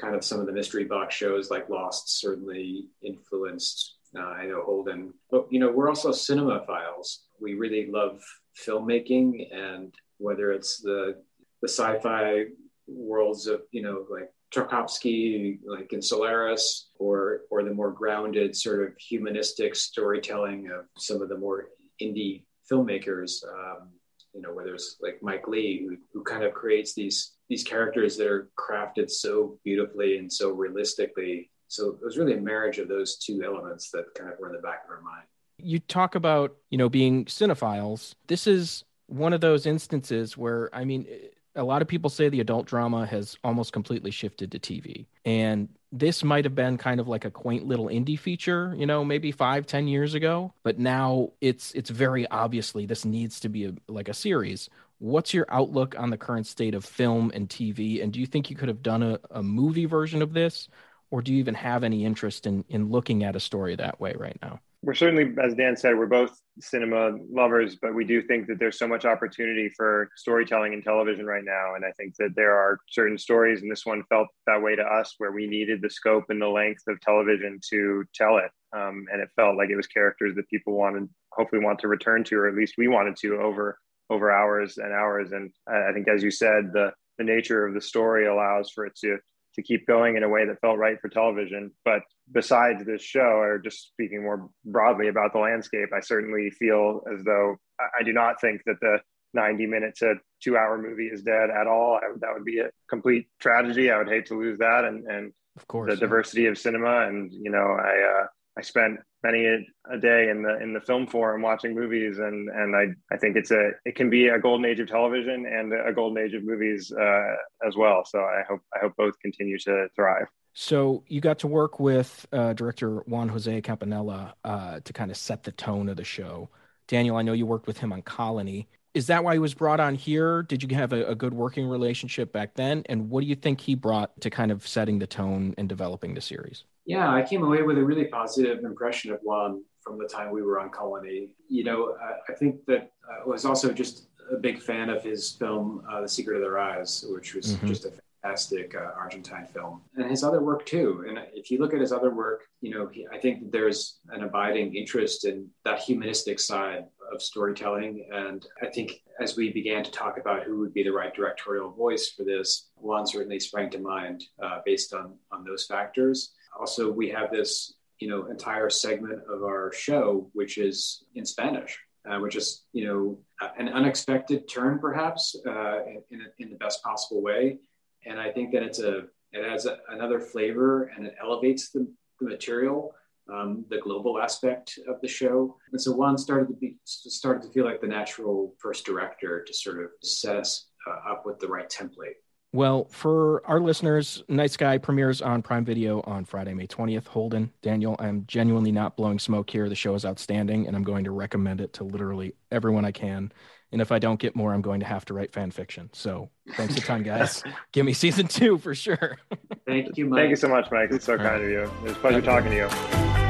kind 0.00 0.14
of 0.14 0.24
some 0.24 0.40
of 0.40 0.46
the 0.46 0.52
mystery 0.52 0.84
box 0.84 1.14
shows 1.14 1.50
like 1.50 1.68
Lost 1.68 2.20
certainly 2.20 2.88
influenced. 3.02 3.96
Uh, 4.16 4.22
I 4.22 4.46
know 4.46 4.62
Holden, 4.62 5.12
but 5.30 5.46
you 5.50 5.58
know 5.58 5.70
we're 5.70 5.88
also 5.88 6.10
cinemaphiles. 6.10 7.18
We 7.40 7.54
really 7.54 7.86
love 7.90 8.22
filmmaking, 8.66 9.52
and 9.52 9.92
whether 10.18 10.52
it's 10.52 10.80
the 10.80 11.22
the 11.62 11.68
sci-fi 11.68 12.44
worlds 12.86 13.46
of 13.46 13.62
you 13.72 13.82
know 13.82 14.06
like 14.10 14.30
Tarkovsky, 14.54 15.58
like 15.66 15.92
in 15.92 16.00
Solaris, 16.00 16.90
or 16.98 17.42
or 17.50 17.64
the 17.64 17.74
more 17.74 17.90
grounded 17.90 18.54
sort 18.54 18.86
of 18.86 18.96
humanistic 18.98 19.74
storytelling 19.74 20.70
of 20.70 20.86
some 20.96 21.20
of 21.22 21.28
the 21.28 21.38
more 21.38 21.68
indie 22.00 22.44
filmmakers. 22.70 23.42
Um, 23.44 23.90
you 24.34 24.42
know, 24.42 24.52
whether 24.52 24.74
it's 24.74 24.96
like 25.00 25.20
Mike 25.22 25.46
Leigh 25.48 25.86
who, 25.86 25.96
who 26.12 26.22
kind 26.24 26.42
of 26.42 26.52
creates 26.52 26.94
these 26.94 27.32
these 27.48 27.62
characters 27.62 28.16
that 28.16 28.26
are 28.26 28.50
crafted 28.58 29.10
so 29.10 29.58
beautifully 29.64 30.18
and 30.18 30.32
so 30.32 30.50
realistically. 30.50 31.50
So 31.68 31.90
it 31.90 32.04
was 32.04 32.18
really 32.18 32.34
a 32.34 32.40
marriage 32.40 32.78
of 32.78 32.88
those 32.88 33.18
two 33.18 33.42
elements 33.44 33.90
that 33.90 34.06
kind 34.16 34.30
of 34.30 34.38
were 34.38 34.48
in 34.48 34.56
the 34.56 34.62
back 34.62 34.84
of 34.84 34.90
our 34.90 35.02
mind. 35.02 35.26
You 35.58 35.78
talk 35.78 36.14
about, 36.14 36.56
you 36.70 36.78
know, 36.78 36.88
being 36.88 37.26
cinephiles. 37.26 38.14
This 38.26 38.46
is 38.46 38.84
one 39.06 39.32
of 39.32 39.40
those 39.40 39.66
instances 39.66 40.36
where, 40.36 40.74
I 40.74 40.84
mean, 40.84 41.06
a 41.56 41.62
lot 41.62 41.82
of 41.82 41.88
people 41.88 42.10
say 42.10 42.28
the 42.28 42.40
adult 42.40 42.66
drama 42.66 43.06
has 43.06 43.36
almost 43.44 43.72
completely 43.72 44.10
shifted 44.10 44.52
to 44.52 44.58
TV. 44.58 45.06
And 45.24 45.68
this 45.92 46.24
might 46.24 46.44
have 46.44 46.54
been 46.54 46.76
kind 46.76 46.98
of 46.98 47.06
like 47.06 47.24
a 47.24 47.30
quaint 47.30 47.66
little 47.66 47.86
indie 47.86 48.18
feature, 48.18 48.74
you 48.76 48.86
know, 48.86 49.04
maybe 49.04 49.30
five, 49.30 49.66
ten 49.66 49.86
years 49.86 50.14
ago. 50.14 50.52
But 50.62 50.78
now 50.78 51.30
it's 51.40 51.72
it's 51.72 51.90
very 51.90 52.26
obviously 52.28 52.86
this 52.86 53.04
needs 53.04 53.40
to 53.40 53.48
be 53.48 53.66
a, 53.66 53.74
like 53.88 54.08
a 54.08 54.14
series. 54.14 54.68
What's 54.98 55.34
your 55.34 55.46
outlook 55.48 55.94
on 55.98 56.10
the 56.10 56.18
current 56.18 56.46
state 56.46 56.74
of 56.74 56.84
film 56.84 57.30
and 57.34 57.48
TV? 57.48 58.02
And 58.02 58.12
do 58.12 58.20
you 58.20 58.26
think 58.26 58.50
you 58.50 58.56
could 58.56 58.68
have 58.68 58.82
done 58.82 59.02
a, 59.02 59.18
a 59.30 59.42
movie 59.42 59.86
version 59.86 60.22
of 60.22 60.32
this? 60.32 60.68
Or 61.10 61.22
do 61.22 61.32
you 61.32 61.38
even 61.38 61.54
have 61.54 61.84
any 61.84 62.04
interest 62.04 62.46
in, 62.46 62.64
in 62.68 62.90
looking 62.90 63.22
at 63.22 63.36
a 63.36 63.40
story 63.40 63.76
that 63.76 64.00
way 64.00 64.14
right 64.18 64.36
now? 64.42 64.60
We're 64.84 64.94
certainly, 64.94 65.32
as 65.42 65.54
Dan 65.54 65.76
said, 65.76 65.96
we're 65.96 66.06
both 66.06 66.38
cinema 66.60 67.16
lovers, 67.32 67.76
but 67.80 67.94
we 67.94 68.04
do 68.04 68.22
think 68.22 68.46
that 68.48 68.58
there's 68.58 68.78
so 68.78 68.86
much 68.86 69.06
opportunity 69.06 69.70
for 69.74 70.10
storytelling 70.14 70.74
in 70.74 70.82
television 70.82 71.24
right 71.24 71.44
now. 71.44 71.74
And 71.74 71.86
I 71.86 71.92
think 71.92 72.14
that 72.18 72.34
there 72.36 72.54
are 72.54 72.78
certain 72.90 73.16
stories, 73.16 73.62
and 73.62 73.70
this 73.70 73.86
one 73.86 74.02
felt 74.10 74.28
that 74.46 74.60
way 74.60 74.76
to 74.76 74.82
us, 74.82 75.14
where 75.16 75.32
we 75.32 75.46
needed 75.46 75.80
the 75.80 75.88
scope 75.88 76.24
and 76.28 76.40
the 76.40 76.48
length 76.48 76.82
of 76.86 77.00
television 77.00 77.60
to 77.70 78.04
tell 78.14 78.36
it. 78.36 78.50
Um, 78.76 79.06
and 79.10 79.22
it 79.22 79.30
felt 79.36 79.56
like 79.56 79.70
it 79.70 79.76
was 79.76 79.86
characters 79.86 80.34
that 80.36 80.48
people 80.50 80.74
wanted, 80.74 81.08
hopefully, 81.32 81.64
want 81.64 81.78
to 81.78 81.88
return 81.88 82.22
to, 82.24 82.36
or 82.36 82.48
at 82.48 82.54
least 82.54 82.74
we 82.76 82.88
wanted 82.88 83.16
to 83.16 83.40
over 83.40 83.78
over 84.10 84.30
hours 84.30 84.76
and 84.76 84.92
hours. 84.92 85.32
And 85.32 85.50
I 85.66 85.92
think, 85.94 86.08
as 86.08 86.22
you 86.22 86.30
said, 86.30 86.72
the 86.74 86.92
the 87.16 87.24
nature 87.24 87.66
of 87.66 87.74
the 87.74 87.80
story 87.80 88.26
allows 88.26 88.70
for 88.70 88.84
it 88.86 88.96
to 88.96 89.18
to 89.54 89.62
keep 89.62 89.86
going 89.86 90.16
in 90.16 90.22
a 90.22 90.28
way 90.28 90.46
that 90.46 90.60
felt 90.60 90.78
right 90.78 91.00
for 91.00 91.08
television. 91.08 91.70
But 91.84 92.02
besides 92.30 92.84
this 92.84 93.02
show, 93.02 93.20
or 93.20 93.58
just 93.58 93.88
speaking 93.88 94.22
more 94.22 94.48
broadly 94.64 95.08
about 95.08 95.32
the 95.32 95.38
landscape, 95.38 95.90
I 95.94 96.00
certainly 96.00 96.50
feel 96.50 97.02
as 97.12 97.24
though 97.24 97.56
I 97.78 98.02
do 98.02 98.12
not 98.12 98.40
think 98.40 98.62
that 98.66 98.80
the 98.80 98.98
90 99.34 99.66
minute 99.66 99.96
to 99.96 100.14
two 100.42 100.56
hour 100.56 100.80
movie 100.80 101.08
is 101.08 101.22
dead 101.22 101.50
at 101.50 101.66
all. 101.66 101.98
I, 102.02 102.12
that 102.20 102.30
would 102.32 102.44
be 102.44 102.60
a 102.60 102.70
complete 102.88 103.26
tragedy. 103.40 103.90
I 103.90 103.98
would 103.98 104.08
hate 104.08 104.26
to 104.26 104.38
lose 104.38 104.58
that. 104.58 104.84
And, 104.84 105.06
and 105.06 105.32
of 105.56 105.66
course, 105.66 105.90
the 105.90 105.96
diversity 105.96 106.46
of 106.46 106.58
cinema. 106.58 107.06
And, 107.06 107.32
you 107.32 107.50
know, 107.50 107.58
I, 107.58 108.22
uh, 108.22 108.26
I 108.56 108.62
spent 108.62 109.00
many 109.22 109.46
a, 109.46 109.98
day 109.98 110.28
in 110.28 110.42
the 110.42 110.62
in 110.62 110.72
the 110.74 110.80
film 110.80 111.06
forum 111.06 111.42
watching 111.42 111.74
movies, 111.74 112.18
and 112.18 112.48
and 112.48 112.76
I 112.76 112.86
I 113.12 113.16
think 113.16 113.36
it's 113.36 113.50
a 113.50 113.70
it 113.84 113.96
can 113.96 114.10
be 114.10 114.28
a 114.28 114.38
golden 114.38 114.64
age 114.64 114.78
of 114.80 114.88
television 114.88 115.46
and 115.46 115.72
a 115.72 115.92
golden 115.92 116.24
age 116.24 116.34
of 116.34 116.44
movies 116.44 116.92
uh, 116.92 117.34
as 117.66 117.76
well. 117.76 118.04
So 118.04 118.20
I 118.20 118.42
hope 118.48 118.60
I 118.74 118.78
hope 118.80 118.94
both 118.96 119.18
continue 119.20 119.58
to 119.60 119.88
thrive. 119.96 120.26
So 120.52 121.02
you 121.08 121.20
got 121.20 121.40
to 121.40 121.48
work 121.48 121.80
with 121.80 122.26
uh, 122.32 122.52
director 122.52 122.98
Juan 123.06 123.28
Jose 123.28 123.60
Campanella 123.62 124.34
uh, 124.44 124.80
to 124.84 124.92
kind 124.92 125.10
of 125.10 125.16
set 125.16 125.42
the 125.42 125.52
tone 125.52 125.88
of 125.88 125.96
the 125.96 126.04
show. 126.04 126.48
Daniel, 126.86 127.16
I 127.16 127.22
know 127.22 127.32
you 127.32 127.46
worked 127.46 127.66
with 127.66 127.78
him 127.78 127.92
on 127.92 128.02
Colony. 128.02 128.68
Is 128.92 129.08
that 129.08 129.24
why 129.24 129.32
he 129.32 129.40
was 129.40 129.54
brought 129.54 129.80
on 129.80 129.96
here? 129.96 130.44
Did 130.44 130.62
you 130.62 130.76
have 130.76 130.92
a, 130.92 131.04
a 131.06 131.14
good 131.16 131.34
working 131.34 131.66
relationship 131.66 132.32
back 132.32 132.54
then? 132.54 132.84
And 132.86 133.10
what 133.10 133.22
do 133.22 133.26
you 133.26 133.34
think 133.34 133.60
he 133.60 133.74
brought 133.74 134.20
to 134.20 134.30
kind 134.30 134.52
of 134.52 134.68
setting 134.68 135.00
the 135.00 135.08
tone 135.08 135.54
and 135.58 135.68
developing 135.68 136.14
the 136.14 136.20
series? 136.20 136.62
Yeah, 136.86 137.12
I 137.12 137.22
came 137.22 137.42
away 137.42 137.62
with 137.62 137.78
a 137.78 137.84
really 137.84 138.06
positive 138.06 138.64
impression 138.64 139.12
of 139.12 139.20
Juan 139.22 139.62
from 139.80 139.98
the 139.98 140.06
time 140.06 140.30
we 140.30 140.42
were 140.42 140.60
on 140.60 140.70
Colony. 140.70 141.30
You 141.48 141.64
know, 141.64 141.96
I, 142.00 142.32
I 142.32 142.36
think 142.36 142.64
that 142.66 142.90
I 143.08 143.26
was 143.26 143.44
also 143.44 143.72
just 143.72 144.08
a 144.30 144.36
big 144.36 144.60
fan 144.60 144.90
of 144.90 145.02
his 145.02 145.32
film, 145.32 145.82
uh, 145.90 146.00
The 146.00 146.08
Secret 146.08 146.36
of 146.36 146.42
Their 146.42 146.58
Eyes, 146.58 147.04
which 147.08 147.34
was 147.34 147.54
mm-hmm. 147.54 147.68
just 147.68 147.84
a 147.86 147.92
fantastic 148.22 148.74
uh, 148.74 148.90
Argentine 148.96 149.46
film, 149.46 149.82
and 149.96 150.10
his 150.10 150.24
other 150.24 150.42
work 150.42 150.64
too. 150.64 151.04
And 151.08 151.18
if 151.34 151.50
you 151.50 151.58
look 151.58 151.74
at 151.74 151.80
his 151.80 151.92
other 151.92 152.10
work, 152.10 152.44
you 152.60 152.70
know, 152.70 152.86
he, 152.86 153.06
I 153.12 153.18
think 153.18 153.52
there's 153.52 153.98
an 154.08 154.22
abiding 154.22 154.74
interest 154.74 155.26
in 155.26 155.48
that 155.64 155.80
humanistic 155.80 156.40
side 156.40 156.84
of 157.12 157.20
storytelling. 157.20 158.08
And 158.12 158.46
I 158.62 158.66
think 158.66 159.02
as 159.20 159.36
we 159.36 159.52
began 159.52 159.84
to 159.84 159.90
talk 159.90 160.18
about 160.18 160.42
who 160.42 160.58
would 160.60 160.72
be 160.72 160.82
the 160.82 160.90
right 160.92 161.14
directorial 161.14 161.70
voice 161.70 162.10
for 162.16 162.24
this, 162.24 162.70
Juan 162.76 163.06
certainly 163.06 163.38
sprang 163.40 163.68
to 163.70 163.78
mind 163.78 164.24
uh, 164.42 164.60
based 164.64 164.94
on 164.94 165.14
on 165.30 165.44
those 165.44 165.66
factors 165.66 166.32
also 166.58 166.90
we 166.90 167.08
have 167.08 167.30
this 167.30 167.74
you 167.98 168.08
know 168.08 168.26
entire 168.26 168.70
segment 168.70 169.20
of 169.28 169.42
our 169.42 169.72
show 169.72 170.28
which 170.32 170.58
is 170.58 171.04
in 171.14 171.24
spanish 171.24 171.78
uh, 172.08 172.18
which 172.18 172.36
is 172.36 172.64
you 172.72 172.86
know 172.86 173.18
an 173.58 173.68
unexpected 173.68 174.48
turn 174.48 174.78
perhaps 174.78 175.36
uh, 175.46 175.84
in, 176.10 176.20
in, 176.38 176.50
the 176.50 176.56
best 176.56 176.82
possible 176.82 177.22
way. 177.22 177.58
And 178.06 178.20
i 178.20 178.30
think 178.30 178.52
that 178.52 178.62
it's 178.62 178.78
a 178.78 179.04
it 179.32 179.44
adds 179.44 179.66
a, 179.66 179.78
another 179.88 180.20
flavor 180.20 180.92
and 180.94 181.06
it 181.06 181.14
elevates 181.20 181.70
the, 181.70 181.90
the 182.20 182.26
material 182.28 182.94
um, 183.32 183.64
the 183.70 183.78
global 183.78 184.20
aspect 184.20 184.78
of 184.86 185.00
the 185.00 185.08
show. 185.08 185.56
And 185.72 185.80
so 185.80 185.92
Juan 185.92 186.18
started 186.18 186.48
to 186.48 186.54
be 186.54 186.76
started 186.84 187.42
to 187.42 187.48
feel 187.48 187.64
like 187.64 187.80
the 187.80 187.86
natural 187.86 188.54
first 188.58 188.84
director 188.84 189.42
to 189.42 189.54
sort 189.54 189.82
of 189.82 189.90
set 190.02 190.36
us 190.36 190.66
uh, 190.86 191.12
up 191.12 191.24
with 191.24 191.38
the 191.38 191.48
right 191.48 191.70
template 191.70 192.20
well, 192.54 192.84
for 192.84 193.44
our 193.48 193.58
listeners, 193.58 194.22
Night 194.28 194.52
Sky 194.52 194.78
premieres 194.78 195.20
on 195.20 195.42
Prime 195.42 195.64
Video 195.64 196.00
on 196.02 196.24
Friday, 196.24 196.54
May 196.54 196.68
20th. 196.68 197.08
Holden, 197.08 197.50
Daniel, 197.62 197.96
I'm 197.98 198.24
genuinely 198.28 198.70
not 198.70 198.96
blowing 198.96 199.18
smoke 199.18 199.50
here. 199.50 199.68
The 199.68 199.74
show 199.74 199.92
is 199.96 200.04
outstanding, 200.04 200.68
and 200.68 200.76
I'm 200.76 200.84
going 200.84 201.02
to 201.02 201.10
recommend 201.10 201.60
it 201.60 201.72
to 201.72 201.84
literally 201.84 202.36
everyone 202.52 202.84
I 202.84 202.92
can. 202.92 203.32
And 203.72 203.82
if 203.82 203.90
I 203.90 203.98
don't 203.98 204.20
get 204.20 204.36
more, 204.36 204.54
I'm 204.54 204.62
going 204.62 204.78
to 204.78 204.86
have 204.86 205.04
to 205.06 205.14
write 205.14 205.32
fan 205.32 205.50
fiction. 205.50 205.90
So 205.94 206.30
thanks 206.52 206.76
a 206.76 206.80
ton, 206.80 207.02
guys. 207.02 207.42
Give 207.72 207.84
me 207.84 207.92
season 207.92 208.28
two 208.28 208.56
for 208.58 208.72
sure. 208.72 209.18
Thank 209.66 209.96
you, 209.96 210.06
Mike. 210.06 210.20
Thank 210.20 210.30
you 210.30 210.36
so 210.36 210.46
much, 210.46 210.70
Mike. 210.70 210.90
It's 210.92 211.06
so 211.06 211.14
All 211.14 211.18
kind 211.18 211.42
right. 211.42 211.42
of 211.42 211.50
you. 211.50 211.62
It 211.62 211.82
was 211.82 211.92
a 211.92 211.96
pleasure 211.96 212.22
talking 212.22 212.52
to 212.52 212.56
you. 212.56 213.23